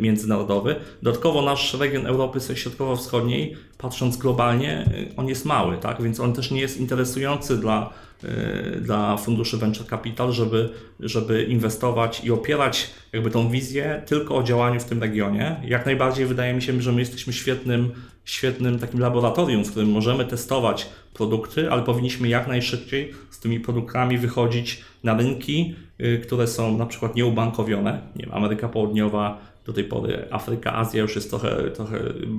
międzynarodowy. 0.00 0.76
Dodatkowo 1.02 1.42
nasz 1.42 1.74
region 1.74 2.06
Europy 2.06 2.40
Środkowo-Wschodniej, 2.54 3.56
patrząc 3.78 4.16
globalnie, 4.16 4.90
on 5.16 5.28
jest 5.28 5.44
mały, 5.44 5.76
tak? 5.76 6.02
więc 6.02 6.20
on 6.20 6.32
też 6.32 6.50
nie 6.50 6.60
jest 6.60 6.80
interesujący 6.80 7.56
dla 7.56 7.92
Y, 8.24 8.80
dla 8.80 9.16
funduszy 9.16 9.58
venture 9.58 9.86
capital, 9.86 10.32
żeby, 10.32 10.68
żeby 11.00 11.42
inwestować 11.42 12.24
i 12.24 12.30
opierać 12.30 12.90
jakby 13.12 13.30
tą 13.30 13.50
wizję 13.50 14.02
tylko 14.06 14.36
o 14.36 14.42
działaniu 14.42 14.80
w 14.80 14.84
tym 14.84 15.00
regionie. 15.00 15.56
Jak 15.64 15.86
najbardziej 15.86 16.26
wydaje 16.26 16.54
mi 16.54 16.62
się, 16.62 16.82
że 16.82 16.92
my 16.92 17.00
jesteśmy 17.00 17.32
świetnym, 17.32 17.90
świetnym 18.24 18.78
takim 18.78 19.00
laboratorium, 19.00 19.64
w 19.64 19.70
którym 19.70 19.90
możemy 19.90 20.24
testować 20.24 20.88
produkty, 21.14 21.70
ale 21.70 21.82
powinniśmy 21.82 22.28
jak 22.28 22.48
najszybciej 22.48 23.14
z 23.30 23.40
tymi 23.40 23.60
produktami 23.60 24.18
wychodzić 24.18 24.84
na 25.04 25.16
rynki, 25.16 25.74
y, 26.00 26.18
które 26.18 26.46
są 26.46 26.78
na 26.78 26.86
przykład 26.86 27.16
nieubankowione. 27.16 28.02
Nie 28.16 28.24
wiem, 28.24 28.34
Ameryka 28.34 28.68
Południowa, 28.68 29.38
do 29.68 29.74
tej 29.74 29.84
pory 29.84 30.28
Afryka, 30.30 30.74
Azja 30.74 31.02
już 31.02 31.14
jest 31.14 31.30
trochę, 31.30 31.70
trochę 31.70 31.98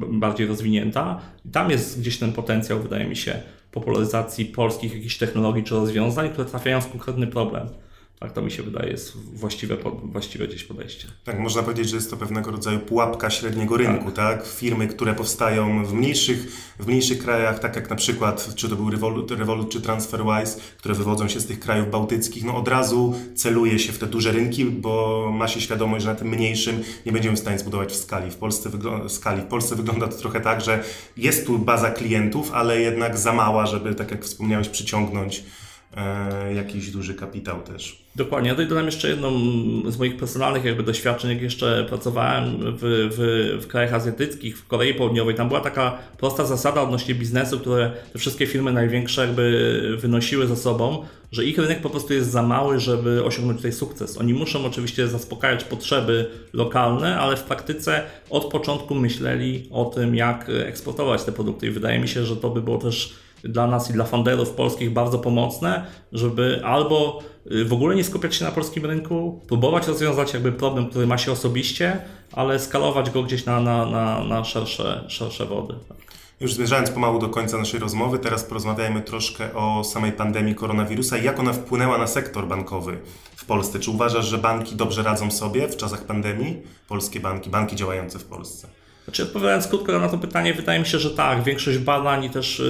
bardziej 0.09 0.47
rozwinięta. 0.47 1.21
Tam 1.51 1.71
jest 1.71 1.99
gdzieś 1.99 2.17
ten 2.17 2.33
potencjał, 2.33 2.79
wydaje 2.79 3.05
mi 3.05 3.15
się, 3.15 3.41
popularyzacji 3.71 4.45
polskich 4.45 4.93
jakichś 4.93 5.17
technologii 5.17 5.63
czy 5.63 5.75
rozwiązań, 5.75 6.29
które 6.29 6.45
trafiają 6.45 6.81
w 6.81 6.91
konkretny 6.91 7.27
problem. 7.27 7.67
Tak, 8.19 8.31
to 8.31 8.41
mi 8.41 8.51
się 8.51 8.63
wydaje 8.63 8.91
jest 8.91 9.17
właściwe, 9.17 9.77
właściwe 10.03 10.47
gdzieś 10.47 10.63
podejście. 10.63 11.07
Tak, 11.23 11.39
można 11.39 11.63
powiedzieć, 11.63 11.89
że 11.89 11.95
jest 11.95 12.09
to 12.09 12.17
pewnego 12.17 12.51
rodzaju 12.51 12.79
pułapka 12.79 13.29
średniego 13.29 13.77
rynku, 13.77 14.11
tak? 14.11 14.39
tak? 14.39 14.47
Firmy, 14.47 14.87
które 14.87 15.13
powstają 15.15 15.85
w 15.85 15.93
mniejszych, 15.93 16.51
w 16.79 16.87
mniejszych 16.87 17.19
krajach, 17.19 17.59
tak 17.59 17.75
jak 17.75 17.89
na 17.89 17.95
przykład, 17.95 18.55
czy 18.55 18.69
to 18.69 18.75
był 18.75 18.89
Revolut, 18.89 19.31
Revolut 19.31 19.71
czy 19.71 19.81
TransferWise, 19.81 20.59
które 20.77 20.95
wywodzą 20.95 21.27
się 21.27 21.39
z 21.39 21.45
tych 21.45 21.59
krajów 21.59 21.91
bałtyckich, 21.91 22.43
no 22.43 22.55
od 22.55 22.67
razu 22.67 23.13
celuje 23.35 23.79
się 23.79 23.91
w 23.91 23.99
te 23.99 24.07
duże 24.07 24.31
rynki, 24.31 24.65
bo 24.65 25.25
ma 25.33 25.47
się 25.47 25.61
świadomość, 25.61 26.03
że 26.03 26.09
na 26.09 26.15
tym 26.15 26.27
mniejszym 26.27 26.83
nie 27.05 27.11
będziemy 27.11 27.35
w 27.35 27.39
stanie 27.39 27.59
zbudować 27.59 27.91
w 27.91 27.95
skali. 27.95 28.31
W 28.31 28.35
Polsce, 28.35 28.69
w 28.69 29.11
skali. 29.11 29.41
W 29.41 29.45
Polsce 29.45 29.75
wygląda 29.75 30.07
to 30.07 30.17
trochę 30.17 30.41
tak, 30.41 30.61
że 30.61 30.83
jest 31.17 31.45
tu 31.45 31.59
baza 31.59 31.91
klientów, 31.91 32.51
ale 32.53 32.81
jednak 32.81 33.17
za 33.17 33.33
mała, 33.33 33.65
żeby, 33.65 33.95
tak 33.95 34.11
jak 34.11 34.25
wspomniałeś, 34.25 34.69
przyciągnąć 34.69 35.43
e, 35.97 36.53
jakiś 36.53 36.91
duży 36.91 37.13
kapitał 37.13 37.61
też. 37.61 38.09
Dokładnie. 38.15 38.49
Ja 38.49 38.55
dodam 38.55 38.85
jeszcze 38.85 39.09
jedną 39.09 39.31
z 39.91 39.97
moich 39.97 40.17
personalnych 40.17 40.65
jakby 40.65 40.83
doświadczeń, 40.83 41.31
jak 41.31 41.41
jeszcze 41.41 41.85
pracowałem 41.89 42.57
w, 42.59 42.79
w, 43.11 43.63
w 43.63 43.67
krajach 43.67 43.93
azjatyckich, 43.93 44.57
w 44.57 44.67
Korei 44.67 44.93
Południowej. 44.93 45.35
Tam 45.35 45.47
była 45.47 45.61
taka 45.61 45.97
prosta 46.17 46.45
zasada 46.45 46.81
odnośnie 46.81 47.15
biznesu, 47.15 47.59
które 47.59 47.91
te 48.13 48.19
wszystkie 48.19 48.47
firmy 48.47 48.73
największe 48.73 49.21
jakby 49.25 49.97
wynosiły 49.99 50.47
za 50.47 50.55
sobą, 50.55 51.05
że 51.31 51.45
ich 51.45 51.57
rynek 51.57 51.81
po 51.81 51.89
prostu 51.89 52.13
jest 52.13 52.31
za 52.31 52.41
mały, 52.41 52.79
żeby 52.79 53.23
osiągnąć 53.25 53.57
tutaj 53.57 53.73
sukces. 53.73 54.17
Oni 54.17 54.33
muszą 54.33 54.65
oczywiście 54.65 55.07
zaspokajać 55.07 55.63
potrzeby 55.63 56.29
lokalne, 56.53 57.19
ale 57.19 57.37
w 57.37 57.43
praktyce 57.43 58.03
od 58.29 58.45
początku 58.45 58.95
myśleli 58.95 59.67
o 59.71 59.85
tym, 59.85 60.15
jak 60.15 60.49
eksportować 60.65 61.23
te 61.23 61.31
produkty 61.31 61.67
i 61.67 61.69
wydaje 61.69 61.99
mi 61.99 62.07
się, 62.07 62.25
że 62.25 62.35
to 62.35 62.49
by 62.49 62.61
było 62.61 62.77
też 62.77 63.13
dla 63.43 63.67
nas 63.67 63.89
i 63.89 63.93
dla 63.93 64.05
funderów 64.05 64.49
polskich 64.49 64.93
bardzo 64.93 65.19
pomocne, 65.19 65.85
żeby 66.11 66.61
albo 66.65 67.19
y, 67.51 67.65
w 67.65 67.73
ogóle 67.73 67.95
nie 67.95 68.03
skupiać 68.03 68.35
się 68.35 68.45
na 68.45 68.51
polskim 68.51 68.85
rynku, 68.85 69.41
próbować 69.47 69.87
rozwiązać 69.87 70.33
jakby 70.33 70.51
problem, 70.51 70.89
który 70.89 71.07
ma 71.07 71.17
się 71.17 71.31
osobiście, 71.31 72.01
ale 72.31 72.59
skalować 72.59 73.09
go 73.09 73.23
gdzieś 73.23 73.45
na, 73.45 73.59
na, 73.59 73.85
na, 73.85 74.23
na 74.23 74.43
szersze, 74.43 75.05
szersze 75.07 75.45
wody. 75.45 75.73
Już 76.39 76.53
zmierzając 76.53 76.91
pomału 76.91 77.19
do 77.19 77.29
końca 77.29 77.57
naszej 77.57 77.79
rozmowy, 77.79 78.19
teraz 78.19 78.43
porozmawiajmy 78.43 79.01
troszkę 79.01 79.53
o 79.53 79.83
samej 79.83 80.11
pandemii 80.11 80.55
koronawirusa 80.55 81.17
i 81.17 81.23
jak 81.23 81.39
ona 81.39 81.53
wpłynęła 81.53 81.97
na 81.97 82.07
sektor 82.07 82.47
bankowy 82.47 82.99
w 83.35 83.45
Polsce. 83.45 83.79
Czy 83.79 83.91
uważasz, 83.91 84.25
że 84.25 84.37
banki 84.37 84.75
dobrze 84.75 85.03
radzą 85.03 85.31
sobie 85.31 85.67
w 85.67 85.77
czasach 85.77 86.03
pandemii? 86.03 86.61
Polskie 86.87 87.19
banki, 87.19 87.49
banki 87.49 87.75
działające 87.75 88.19
w 88.19 88.25
Polsce. 88.25 88.67
Znaczy, 89.09 89.23
odpowiadając 89.23 89.67
krótko 89.67 89.99
na 89.99 90.09
to 90.09 90.17
pytanie, 90.17 90.53
wydaje 90.53 90.79
mi 90.79 90.85
się, 90.85 90.99
że 90.99 91.09
tak. 91.09 91.43
Większość 91.43 91.77
badań 91.77 92.23
i 92.23 92.29
też 92.29 92.61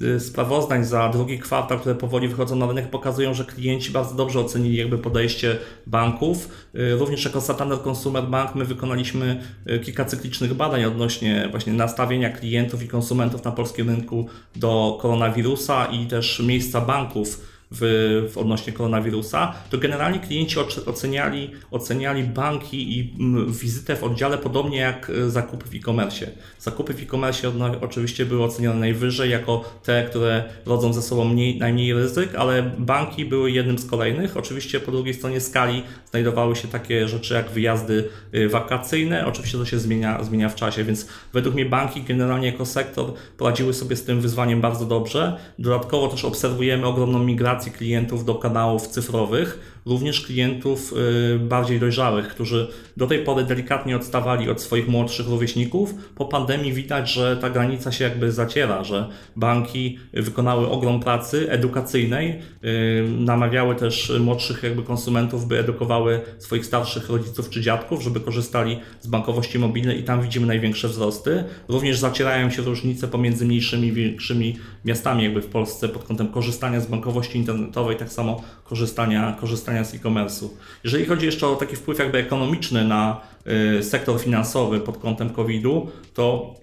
yy, 0.00 0.20
sprawozdań 0.20 0.84
za 0.84 1.08
drugi 1.08 1.38
kwartał, 1.38 1.78
które 1.78 1.94
powoli 1.94 2.28
wychodzą 2.28 2.56
na 2.56 2.66
rynek, 2.66 2.90
pokazują, 2.90 3.34
że 3.34 3.44
klienci 3.44 3.90
bardzo 3.90 4.14
dobrze 4.14 4.40
ocenili 4.40 4.76
jakby 4.76 4.98
podejście 4.98 5.56
banków. 5.86 6.48
Yy, 6.74 6.96
również 6.96 7.24
jako 7.24 7.40
Santander 7.40 7.78
Consumer 7.88 8.24
Bank 8.24 8.54
my 8.54 8.64
wykonaliśmy 8.64 9.40
y, 9.70 9.78
kilka 9.78 10.04
cyklicznych 10.04 10.54
badań 10.54 10.84
odnośnie 10.84 11.48
właśnie 11.50 11.72
nastawienia 11.72 12.30
klientów 12.30 12.82
i 12.82 12.88
konsumentów 12.88 13.44
na 13.44 13.52
polskim 13.52 13.88
rynku 13.88 14.28
do 14.56 14.98
koronawirusa 15.00 15.86
i 15.86 16.06
też 16.06 16.42
miejsca 16.46 16.80
banków 16.80 17.57
w, 17.70 18.28
w 18.32 18.38
odnośnie 18.38 18.72
koronawirusa, 18.72 19.54
to 19.70 19.78
generalnie 19.78 20.18
klienci 20.18 20.56
oceniali, 20.86 21.50
oceniali 21.70 22.24
banki 22.24 22.98
i 22.98 23.14
wizytę 23.48 23.96
w 23.96 24.04
oddziale 24.04 24.38
podobnie 24.38 24.78
jak 24.78 25.10
e, 25.10 25.30
zakupy 25.30 25.66
w 25.66 25.74
e-commerce. 25.74 26.26
Zakupy 26.58 26.94
w 26.94 27.02
e-commerce 27.02 27.52
oczywiście 27.80 28.26
były 28.26 28.44
ocenione 28.44 28.80
najwyżej 28.80 29.30
jako 29.30 29.64
te, 29.84 30.04
które 30.04 30.44
rodzą 30.66 30.92
ze 30.92 31.02
sobą 31.02 31.24
mniej, 31.24 31.58
najmniej 31.58 31.94
ryzyk, 31.94 32.34
ale 32.34 32.62
banki 32.78 33.24
były 33.24 33.50
jednym 33.50 33.78
z 33.78 33.86
kolejnych. 33.86 34.36
Oczywiście 34.36 34.80
po 34.80 34.92
drugiej 34.92 35.14
stronie 35.14 35.40
skali 35.40 35.82
znajdowały 36.10 36.56
się 36.56 36.68
takie 36.68 37.08
rzeczy 37.08 37.34
jak 37.34 37.50
wyjazdy 37.50 38.08
e, 38.32 38.48
wakacyjne. 38.48 39.26
Oczywiście 39.26 39.58
to 39.58 39.64
się 39.64 39.78
zmienia, 39.78 40.24
zmienia 40.24 40.48
w 40.48 40.54
czasie, 40.54 40.84
więc 40.84 41.06
według 41.32 41.54
mnie 41.54 41.66
banki 41.66 42.02
generalnie 42.02 42.46
jako 42.46 42.66
sektor 42.66 43.12
poradziły 43.36 43.74
sobie 43.74 43.96
z 43.96 44.04
tym 44.04 44.20
wyzwaniem 44.20 44.60
bardzo 44.60 44.84
dobrze. 44.84 45.38
Dodatkowo 45.58 46.08
też 46.08 46.24
obserwujemy 46.24 46.86
ogromną 46.86 47.18
migrację 47.18 47.57
klientów 47.66 48.24
do 48.24 48.34
kanałów 48.34 48.88
cyfrowych, 48.88 49.77
również 49.88 50.20
klientów 50.20 50.94
y, 51.36 51.38
bardziej 51.38 51.80
dojrzałych, 51.80 52.28
którzy 52.28 52.68
do 52.96 53.06
tej 53.06 53.18
pory 53.18 53.44
delikatnie 53.44 53.96
odstawali 53.96 54.50
od 54.50 54.62
swoich 54.62 54.88
młodszych 54.88 55.28
rówieśników. 55.28 55.94
Po 56.14 56.24
pandemii 56.24 56.72
widać, 56.72 57.12
że 57.12 57.36
ta 57.36 57.50
granica 57.50 57.92
się 57.92 58.04
jakby 58.04 58.32
zaciera, 58.32 58.84
że 58.84 59.08
banki 59.36 59.98
wykonały 60.12 60.68
ogrom 60.68 61.00
pracy 61.00 61.50
edukacyjnej, 61.50 62.38
y, 62.64 63.04
namawiały 63.18 63.74
też 63.74 64.12
młodszych 64.20 64.62
jakby 64.62 64.82
konsumentów, 64.82 65.48
by 65.48 65.58
edukowały 65.58 66.20
swoich 66.38 66.66
starszych 66.66 67.10
rodziców 67.10 67.50
czy 67.50 67.60
dziadków, 67.60 68.02
żeby 68.02 68.20
korzystali 68.20 68.78
z 69.00 69.06
bankowości 69.06 69.58
mobilnej 69.58 70.00
i 70.00 70.02
tam 70.02 70.22
widzimy 70.22 70.46
największe 70.46 70.88
wzrosty. 70.88 71.44
Również 71.68 71.98
zacierają 71.98 72.50
się 72.50 72.62
różnice 72.62 73.08
pomiędzy 73.08 73.46
mniejszymi 73.46 73.88
i 73.88 73.92
większymi 73.92 74.56
miastami 74.84 75.24
jakby 75.24 75.42
w 75.42 75.46
Polsce 75.46 75.88
pod 75.88 76.04
kątem 76.04 76.28
korzystania 76.28 76.80
z 76.80 76.86
bankowości 76.86 77.38
internetowej, 77.38 77.96
tak 77.96 78.12
samo 78.12 78.42
korzystania, 78.64 79.36
korzystania 79.40 79.77
korzystania 79.78 79.84
z 79.84 79.94
e-commerce'u. 79.94 80.48
Jeżeli 80.84 81.04
chodzi 81.06 81.26
jeszcze 81.26 81.46
o 81.46 81.56
taki 81.56 81.76
wpływ 81.76 81.98
jakby 81.98 82.18
ekonomiczny 82.18 82.84
na 82.84 83.20
y, 83.78 83.82
sektor 83.82 84.20
finansowy 84.20 84.80
pod 84.80 84.98
kątem 84.98 85.30
COVID-u, 85.30 85.90
to 86.14 86.54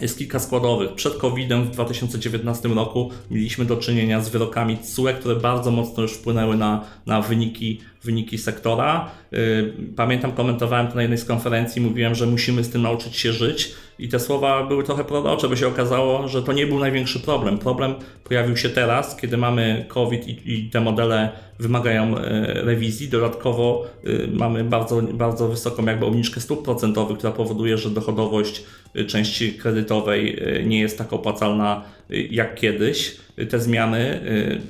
jest 0.00 0.18
kilka 0.18 0.38
składowych. 0.38 0.94
Przed 0.94 1.16
COVID-em 1.16 1.64
w 1.64 1.70
2019 1.70 2.68
roku 2.68 3.10
mieliśmy 3.30 3.64
do 3.64 3.76
czynienia 3.76 4.20
z 4.20 4.28
wyrokami 4.28 4.78
CUE, 4.78 5.12
które 5.20 5.36
bardzo 5.36 5.70
mocno 5.70 6.02
już 6.02 6.12
wpłynęły 6.12 6.56
na, 6.56 6.84
na 7.06 7.22
wyniki, 7.22 7.80
wyniki 8.04 8.38
sektora. 8.38 9.10
Y, 9.32 9.72
pamiętam, 9.96 10.32
komentowałem 10.32 10.88
to 10.88 10.94
na 10.94 11.02
jednej 11.02 11.18
z 11.18 11.24
konferencji, 11.24 11.82
mówiłem, 11.82 12.14
że 12.14 12.26
musimy 12.26 12.64
z 12.64 12.70
tym 12.70 12.82
nauczyć 12.82 13.16
się 13.16 13.32
żyć 13.32 13.74
i 13.98 14.08
te 14.08 14.20
słowa 14.20 14.66
były 14.66 14.84
trochę 14.84 15.04
prorocze, 15.04 15.48
bo 15.48 15.56
się 15.56 15.68
okazało, 15.68 16.28
że 16.28 16.42
to 16.42 16.52
nie 16.52 16.66
był 16.66 16.78
największy 16.78 17.20
problem. 17.20 17.58
Problem 17.58 17.94
pojawił 18.24 18.56
się 18.56 18.68
teraz, 18.68 19.16
kiedy 19.16 19.36
mamy 19.36 19.84
COVID 19.88 20.28
i, 20.28 20.54
i 20.54 20.70
te 20.70 20.80
modele 20.80 21.30
wymagają 21.58 22.18
e, 22.18 22.52
rewizji. 22.62 23.08
Dodatkowo 23.08 23.86
e, 24.04 24.26
mamy 24.26 24.64
bardzo, 24.64 25.02
bardzo 25.02 25.48
wysoką 25.48 25.84
jakby 25.84 26.06
obniżkę 26.06 26.40
stóp 26.40 26.64
procentowych, 26.64 27.18
która 27.18 27.32
powoduje, 27.32 27.78
że 27.78 27.90
dochodowość 27.90 28.64
części 29.06 29.52
kredytowej 29.52 30.42
nie 30.66 30.80
jest 30.80 30.98
tak 30.98 31.12
opłacalna 31.12 31.84
jak 32.30 32.54
kiedyś. 32.54 33.16
Te 33.50 33.60
zmiany 33.60 34.20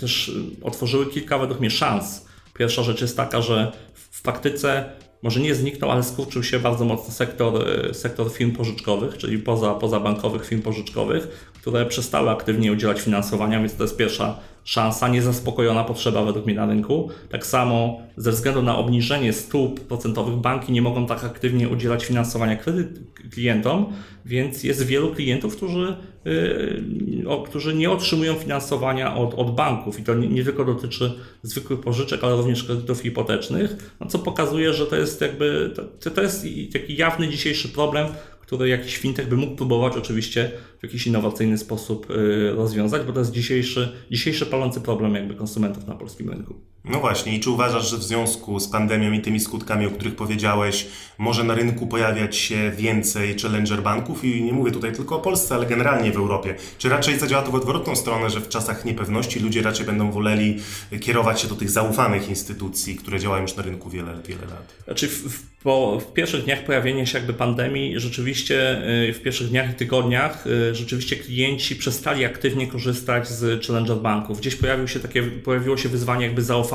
też 0.00 0.32
otworzyły 0.62 1.06
kilka 1.06 1.38
według 1.38 1.60
mnie 1.60 1.70
szans. 1.70 2.26
Pierwsza 2.58 2.82
rzecz 2.82 3.00
jest 3.00 3.16
taka, 3.16 3.42
że 3.42 3.72
w 3.94 4.22
praktyce 4.22 4.84
może 5.22 5.40
nie 5.40 5.54
zniknął, 5.54 5.90
ale 5.90 6.02
skurczył 6.02 6.42
się 6.42 6.58
bardzo 6.58 6.84
mocno 6.84 7.14
sektor, 7.14 7.64
sektor 7.92 8.32
firm 8.32 8.52
pożyczkowych, 8.52 9.18
czyli 9.18 9.38
poza, 9.38 9.74
pozabankowych 9.74 10.46
firm 10.46 10.62
pożyczkowych, 10.62 11.50
które 11.54 11.86
przestały 11.86 12.30
aktywnie 12.30 12.72
udzielać 12.72 13.00
finansowania, 13.00 13.58
więc 13.58 13.74
to 13.74 13.84
jest 13.84 13.96
pierwsza 13.96 14.40
szansa, 14.64 15.08
niezaspokojona 15.08 15.84
potrzeba 15.84 16.24
według 16.24 16.46
mnie 16.46 16.54
na 16.54 16.66
rynku. 16.66 17.08
Tak 17.28 17.46
samo 17.46 18.00
ze 18.16 18.30
względu 18.30 18.62
na 18.62 18.78
obniżenie 18.78 19.32
stóp 19.32 19.80
procentowych 19.80 20.34
banki 20.34 20.72
nie 20.72 20.82
mogą 20.82 21.06
tak 21.06 21.24
aktywnie 21.24 21.68
udzielać 21.68 22.04
finansowania 22.04 22.56
kredyt 22.56 23.00
klientom, 23.32 23.92
więc 24.24 24.64
jest 24.64 24.86
wielu 24.86 25.14
klientów, 25.14 25.56
którzy, 25.56 25.96
yy, 26.24 27.28
o, 27.28 27.42
którzy 27.42 27.74
nie 27.74 27.90
otrzymują 27.90 28.34
finansowania 28.34 29.16
od, 29.16 29.34
od 29.34 29.54
banków 29.54 30.00
i 30.00 30.02
to 30.02 30.14
nie, 30.14 30.28
nie, 30.28 30.44
tylko 30.44 30.64
dotyczy 30.64 31.12
zwykłych 31.42 31.80
pożyczek, 31.80 32.24
ale 32.24 32.36
również 32.36 32.64
kredytów 32.64 33.00
hipotecznych, 33.00 33.96
no 34.00 34.06
co 34.06 34.18
pokazuje, 34.18 34.72
że 34.72 34.86
to 34.86 34.96
jest 34.96 35.20
jakby, 35.20 35.70
to, 36.00 36.10
to 36.10 36.22
jest 36.22 36.46
taki 36.72 36.96
jawny 36.96 37.28
dzisiejszy 37.28 37.68
problem, 37.68 38.06
który 38.50 38.68
jakiś 38.68 38.96
fintech 38.96 39.28
by 39.28 39.36
mógł 39.36 39.56
próbować 39.56 39.96
oczywiście 39.96 40.50
w 40.78 40.82
jakiś 40.82 41.06
innowacyjny 41.06 41.58
sposób 41.58 42.10
y, 42.10 42.50
rozwiązać, 42.50 43.06
bo 43.06 43.12
to 43.12 43.18
jest 43.18 43.32
dzisiejszy, 43.32 43.92
dzisiejszy 44.10 44.46
palący 44.46 44.80
problem 44.80 45.14
jakby 45.14 45.34
konsumentów 45.34 45.86
na 45.86 45.94
polskim 45.94 46.30
rynku. 46.30 46.54
No 46.84 47.00
właśnie, 47.00 47.36
i 47.36 47.40
czy 47.40 47.50
uważasz, 47.50 47.90
że 47.90 47.96
w 47.96 48.02
związku 48.02 48.60
z 48.60 48.68
pandemią 48.68 49.12
i 49.12 49.20
tymi 49.20 49.40
skutkami, 49.40 49.86
o 49.86 49.90
których 49.90 50.16
powiedziałeś, 50.16 50.86
może 51.18 51.44
na 51.44 51.54
rynku 51.54 51.86
pojawiać 51.86 52.36
się 52.36 52.72
więcej 52.76 53.38
challenger 53.38 53.82
banków? 53.82 54.24
I 54.24 54.42
nie 54.42 54.52
mówię 54.52 54.72
tutaj 54.72 54.92
tylko 54.92 55.16
o 55.16 55.20
Polsce, 55.20 55.54
ale 55.54 55.66
generalnie 55.66 56.12
w 56.12 56.16
Europie. 56.16 56.54
Czy 56.78 56.88
raczej 56.88 57.18
zadziała 57.18 57.42
to 57.42 57.50
w 57.50 57.54
odwrotną 57.54 57.96
stronę, 57.96 58.30
że 58.30 58.40
w 58.40 58.48
czasach 58.48 58.84
niepewności 58.84 59.40
ludzie 59.40 59.62
raczej 59.62 59.86
będą 59.86 60.10
woleli 60.10 60.58
kierować 61.00 61.40
się 61.40 61.48
do 61.48 61.54
tych 61.54 61.70
zaufanych 61.70 62.28
instytucji, 62.28 62.96
które 62.96 63.20
działają 63.20 63.42
już 63.42 63.56
na 63.56 63.62
rynku 63.62 63.90
wiele, 63.90 64.22
wiele 64.28 64.46
lat? 64.46 64.74
Znaczy 64.84 65.08
w, 65.08 65.42
po, 65.62 66.00
w 66.00 66.12
pierwszych 66.12 66.44
dniach 66.44 66.64
pojawienia 66.64 67.06
się 67.06 67.18
jakby 67.18 67.34
pandemii, 67.34 68.00
rzeczywiście 68.00 68.82
y, 69.08 69.12
w 69.12 69.22
pierwszych 69.22 69.48
dniach 69.48 69.70
i 69.70 69.74
tygodniach 69.74 70.46
y, 70.46 70.74
rzeczywiście 70.74 71.16
klienci 71.16 71.76
przestali 71.76 72.24
aktywnie 72.24 72.66
korzystać 72.66 73.28
z 73.28 73.66
challenger 73.66 73.96
banków. 73.96 74.40
Gdzieś 74.40 74.56
pojawił 74.56 74.88
się 74.88 75.00
takie, 75.00 75.22
pojawiło 75.22 75.76
się 75.76 75.88
wyzwanie 75.88 76.26
jakby 76.26 76.42
zaufania, 76.42 76.69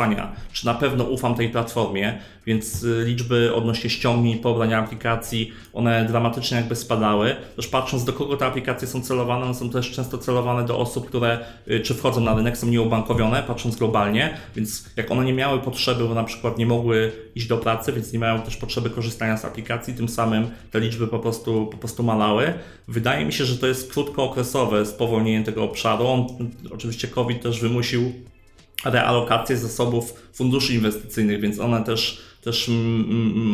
czy 0.53 0.65
na 0.65 0.73
pewno 0.73 1.03
ufam 1.03 1.35
tej 1.35 1.49
platformie, 1.49 2.19
więc 2.45 2.83
y, 2.83 3.03
liczby 3.05 3.55
odnośnie 3.55 3.89
ściągnięć, 3.89 4.41
pobrania 4.41 4.79
aplikacji, 4.79 5.51
one 5.73 6.05
dramatycznie 6.05 6.57
jakby 6.57 6.75
spadały. 6.75 7.35
Też 7.55 7.67
patrząc 7.67 8.03
do 8.03 8.13
kogo 8.13 8.37
te 8.37 8.45
aplikacje 8.45 8.87
są 8.87 9.01
celowane, 9.01 9.45
one 9.45 9.55
są 9.55 9.69
też 9.69 9.91
często 9.91 10.17
celowane 10.17 10.65
do 10.65 10.77
osób, 10.79 11.07
które 11.07 11.39
y, 11.67 11.79
czy 11.79 11.93
wchodzą 11.93 12.21
na 12.21 12.35
rynek, 12.35 12.57
są 12.57 12.67
nieubankowione, 12.67 13.43
patrząc 13.43 13.75
globalnie, 13.75 14.37
więc 14.55 14.85
jak 14.95 15.11
one 15.11 15.25
nie 15.25 15.33
miały 15.33 15.59
potrzeby, 15.59 16.07
bo 16.07 16.13
na 16.13 16.23
przykład 16.23 16.57
nie 16.57 16.65
mogły 16.65 17.11
iść 17.35 17.47
do 17.47 17.57
pracy, 17.57 17.93
więc 17.93 18.13
nie 18.13 18.19
mają 18.19 18.41
też 18.41 18.57
potrzeby 18.57 18.89
korzystania 18.89 19.37
z 19.37 19.45
aplikacji, 19.45 19.93
tym 19.93 20.09
samym 20.09 20.47
te 20.71 20.79
liczby 20.79 21.07
po 21.07 21.19
prostu, 21.19 21.67
po 21.71 21.77
prostu 21.77 22.03
malały. 22.03 22.53
Wydaje 22.87 23.25
mi 23.25 23.33
się, 23.33 23.45
że 23.45 23.57
to 23.57 23.67
jest 23.67 23.93
krótkookresowe 23.93 24.85
spowolnienie 24.85 25.45
tego 25.45 25.63
obszaru. 25.63 26.07
On, 26.07 26.27
oczywiście 26.71 27.07
COVID 27.07 27.41
też 27.41 27.61
wymusił 27.61 28.13
realokację 28.85 29.57
zasobów 29.57 30.13
funduszy 30.33 30.73
inwestycyjnych, 30.73 31.41
więc 31.41 31.59
one 31.59 31.83
też 31.83 32.21
też 32.45 32.69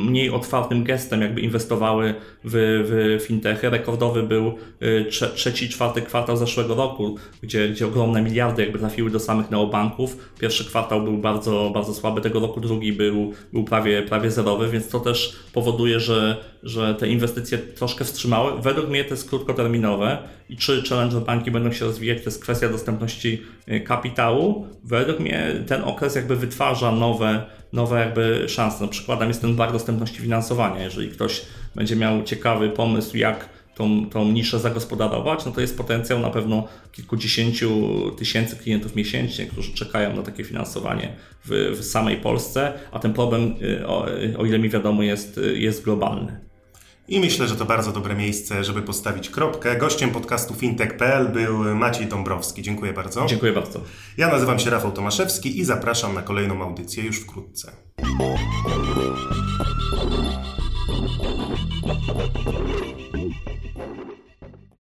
mniej 0.05 0.29
otwartym 0.29 0.83
gestem 0.83 1.21
jakby 1.21 1.41
inwestowały 1.41 2.13
w, 2.43 2.83
w 2.89 3.23
fintechy. 3.25 3.69
Rekordowy 3.69 4.23
był 4.23 4.53
y, 4.81 5.05
trzeci, 5.35 5.69
czwarty 5.69 6.01
kwartał 6.01 6.37
zeszłego 6.37 6.75
roku, 6.75 7.15
gdzie, 7.43 7.69
gdzie 7.69 7.87
ogromne 7.87 8.21
miliardy 8.21 8.61
jakby 8.63 8.79
trafiły 8.79 9.09
do 9.09 9.19
samych 9.19 9.51
neobanków. 9.51 10.17
Pierwszy 10.39 10.65
kwartał 10.65 11.03
był 11.03 11.17
bardzo, 11.17 11.71
bardzo 11.73 11.93
słaby 11.93 12.21
tego 12.21 12.39
roku, 12.39 12.61
drugi 12.61 12.93
był, 12.93 13.33
był 13.53 13.63
prawie, 13.63 14.03
prawie 14.03 14.31
zerowy, 14.31 14.69
więc 14.69 14.89
to 14.89 14.99
też 14.99 15.35
powoduje, 15.53 15.99
że, 15.99 16.37
że 16.63 16.95
te 16.95 17.08
inwestycje 17.08 17.58
troszkę 17.58 18.06
wstrzymały. 18.06 18.62
Według 18.62 18.89
mnie 18.89 19.04
to 19.04 19.10
jest 19.10 19.30
krótkoterminowe 19.30 20.17
i 20.50 20.58
czy 20.58 20.84
challenger 20.89 21.21
banki 21.21 21.52
będą 21.52 21.71
się 21.71 21.86
rozwijać, 21.86 22.17
to 22.17 22.26
jest 22.26 22.41
kwestia 22.41 22.69
dostępności 22.69 23.41
y, 23.71 23.82
kapitału. 23.82 24.67
Według 24.84 25.19
mnie 25.19 25.63
ten 25.67 25.84
okres 25.84 26.15
jakby 26.15 26.36
wytwarza 26.36 26.91
nowe 26.91 27.45
nowe 27.74 28.00
jakby 28.00 28.45
szanse. 28.50 28.78
No, 28.82 28.88
przykładem 28.88 29.28
jest 29.28 29.41
ten 29.41 29.56
brak 29.56 29.71
dostępności 29.71 30.19
finansowania. 30.19 30.84
Jeżeli 30.84 31.10
ktoś 31.10 31.41
będzie 31.76 31.95
miał 31.95 32.24
ciekawy 32.24 32.69
pomysł, 32.69 33.17
jak 33.17 33.50
tą, 33.76 34.10
tą 34.10 34.32
niszę 34.32 34.60
zagospodarować, 34.60 35.45
no 35.45 35.52
to 35.52 35.62
jest 35.62 35.78
potencjał 35.78 36.19
na 36.19 36.30
pewno 36.30 36.67
kilkudziesięciu 36.91 37.89
tysięcy 38.17 38.56
klientów 38.56 38.95
miesięcznie, 38.95 39.45
którzy 39.45 39.74
czekają 39.74 40.15
na 40.15 40.24
takie 40.24 40.43
finansowanie 40.43 41.13
w, 41.45 41.78
w 41.80 41.84
samej 41.84 42.17
Polsce, 42.17 42.74
a 42.91 43.00
ten 43.00 43.13
problem, 43.13 43.56
y, 43.62 43.88
o, 43.88 44.06
o 44.38 44.45
ile 44.45 44.60
mi 44.60 44.69
wiadomo, 44.69 45.04
jest, 45.04 45.39
jest 45.54 45.84
globalny. 45.84 46.50
I 47.12 47.19
myślę, 47.19 47.47
że 47.47 47.56
to 47.56 47.65
bardzo 47.65 47.91
dobre 47.91 48.15
miejsce, 48.15 48.63
żeby 48.63 48.82
postawić 48.82 49.30
kropkę. 49.30 49.76
Gościem 49.76 50.10
podcastu 50.10 50.54
fintech.pl 50.54 51.28
był 51.28 51.76
Maciej 51.76 52.08
Dąbrowski. 52.08 52.62
Dziękuję 52.62 52.93
bardzo. 52.93 53.26
Dziękuję 53.26 53.54
bardzo. 53.54 53.82
Ja 54.17 54.28
nazywam 54.28 54.60
się 54.60 54.69
Rafał 54.69 54.91
Tomaszewski 54.91 55.60
i 55.60 55.65
zapraszam 55.65 56.13
na 56.13 56.21
kolejną 56.21 56.62
audycję 56.62 57.04
już 57.04 57.19
wkrótce. 57.19 57.71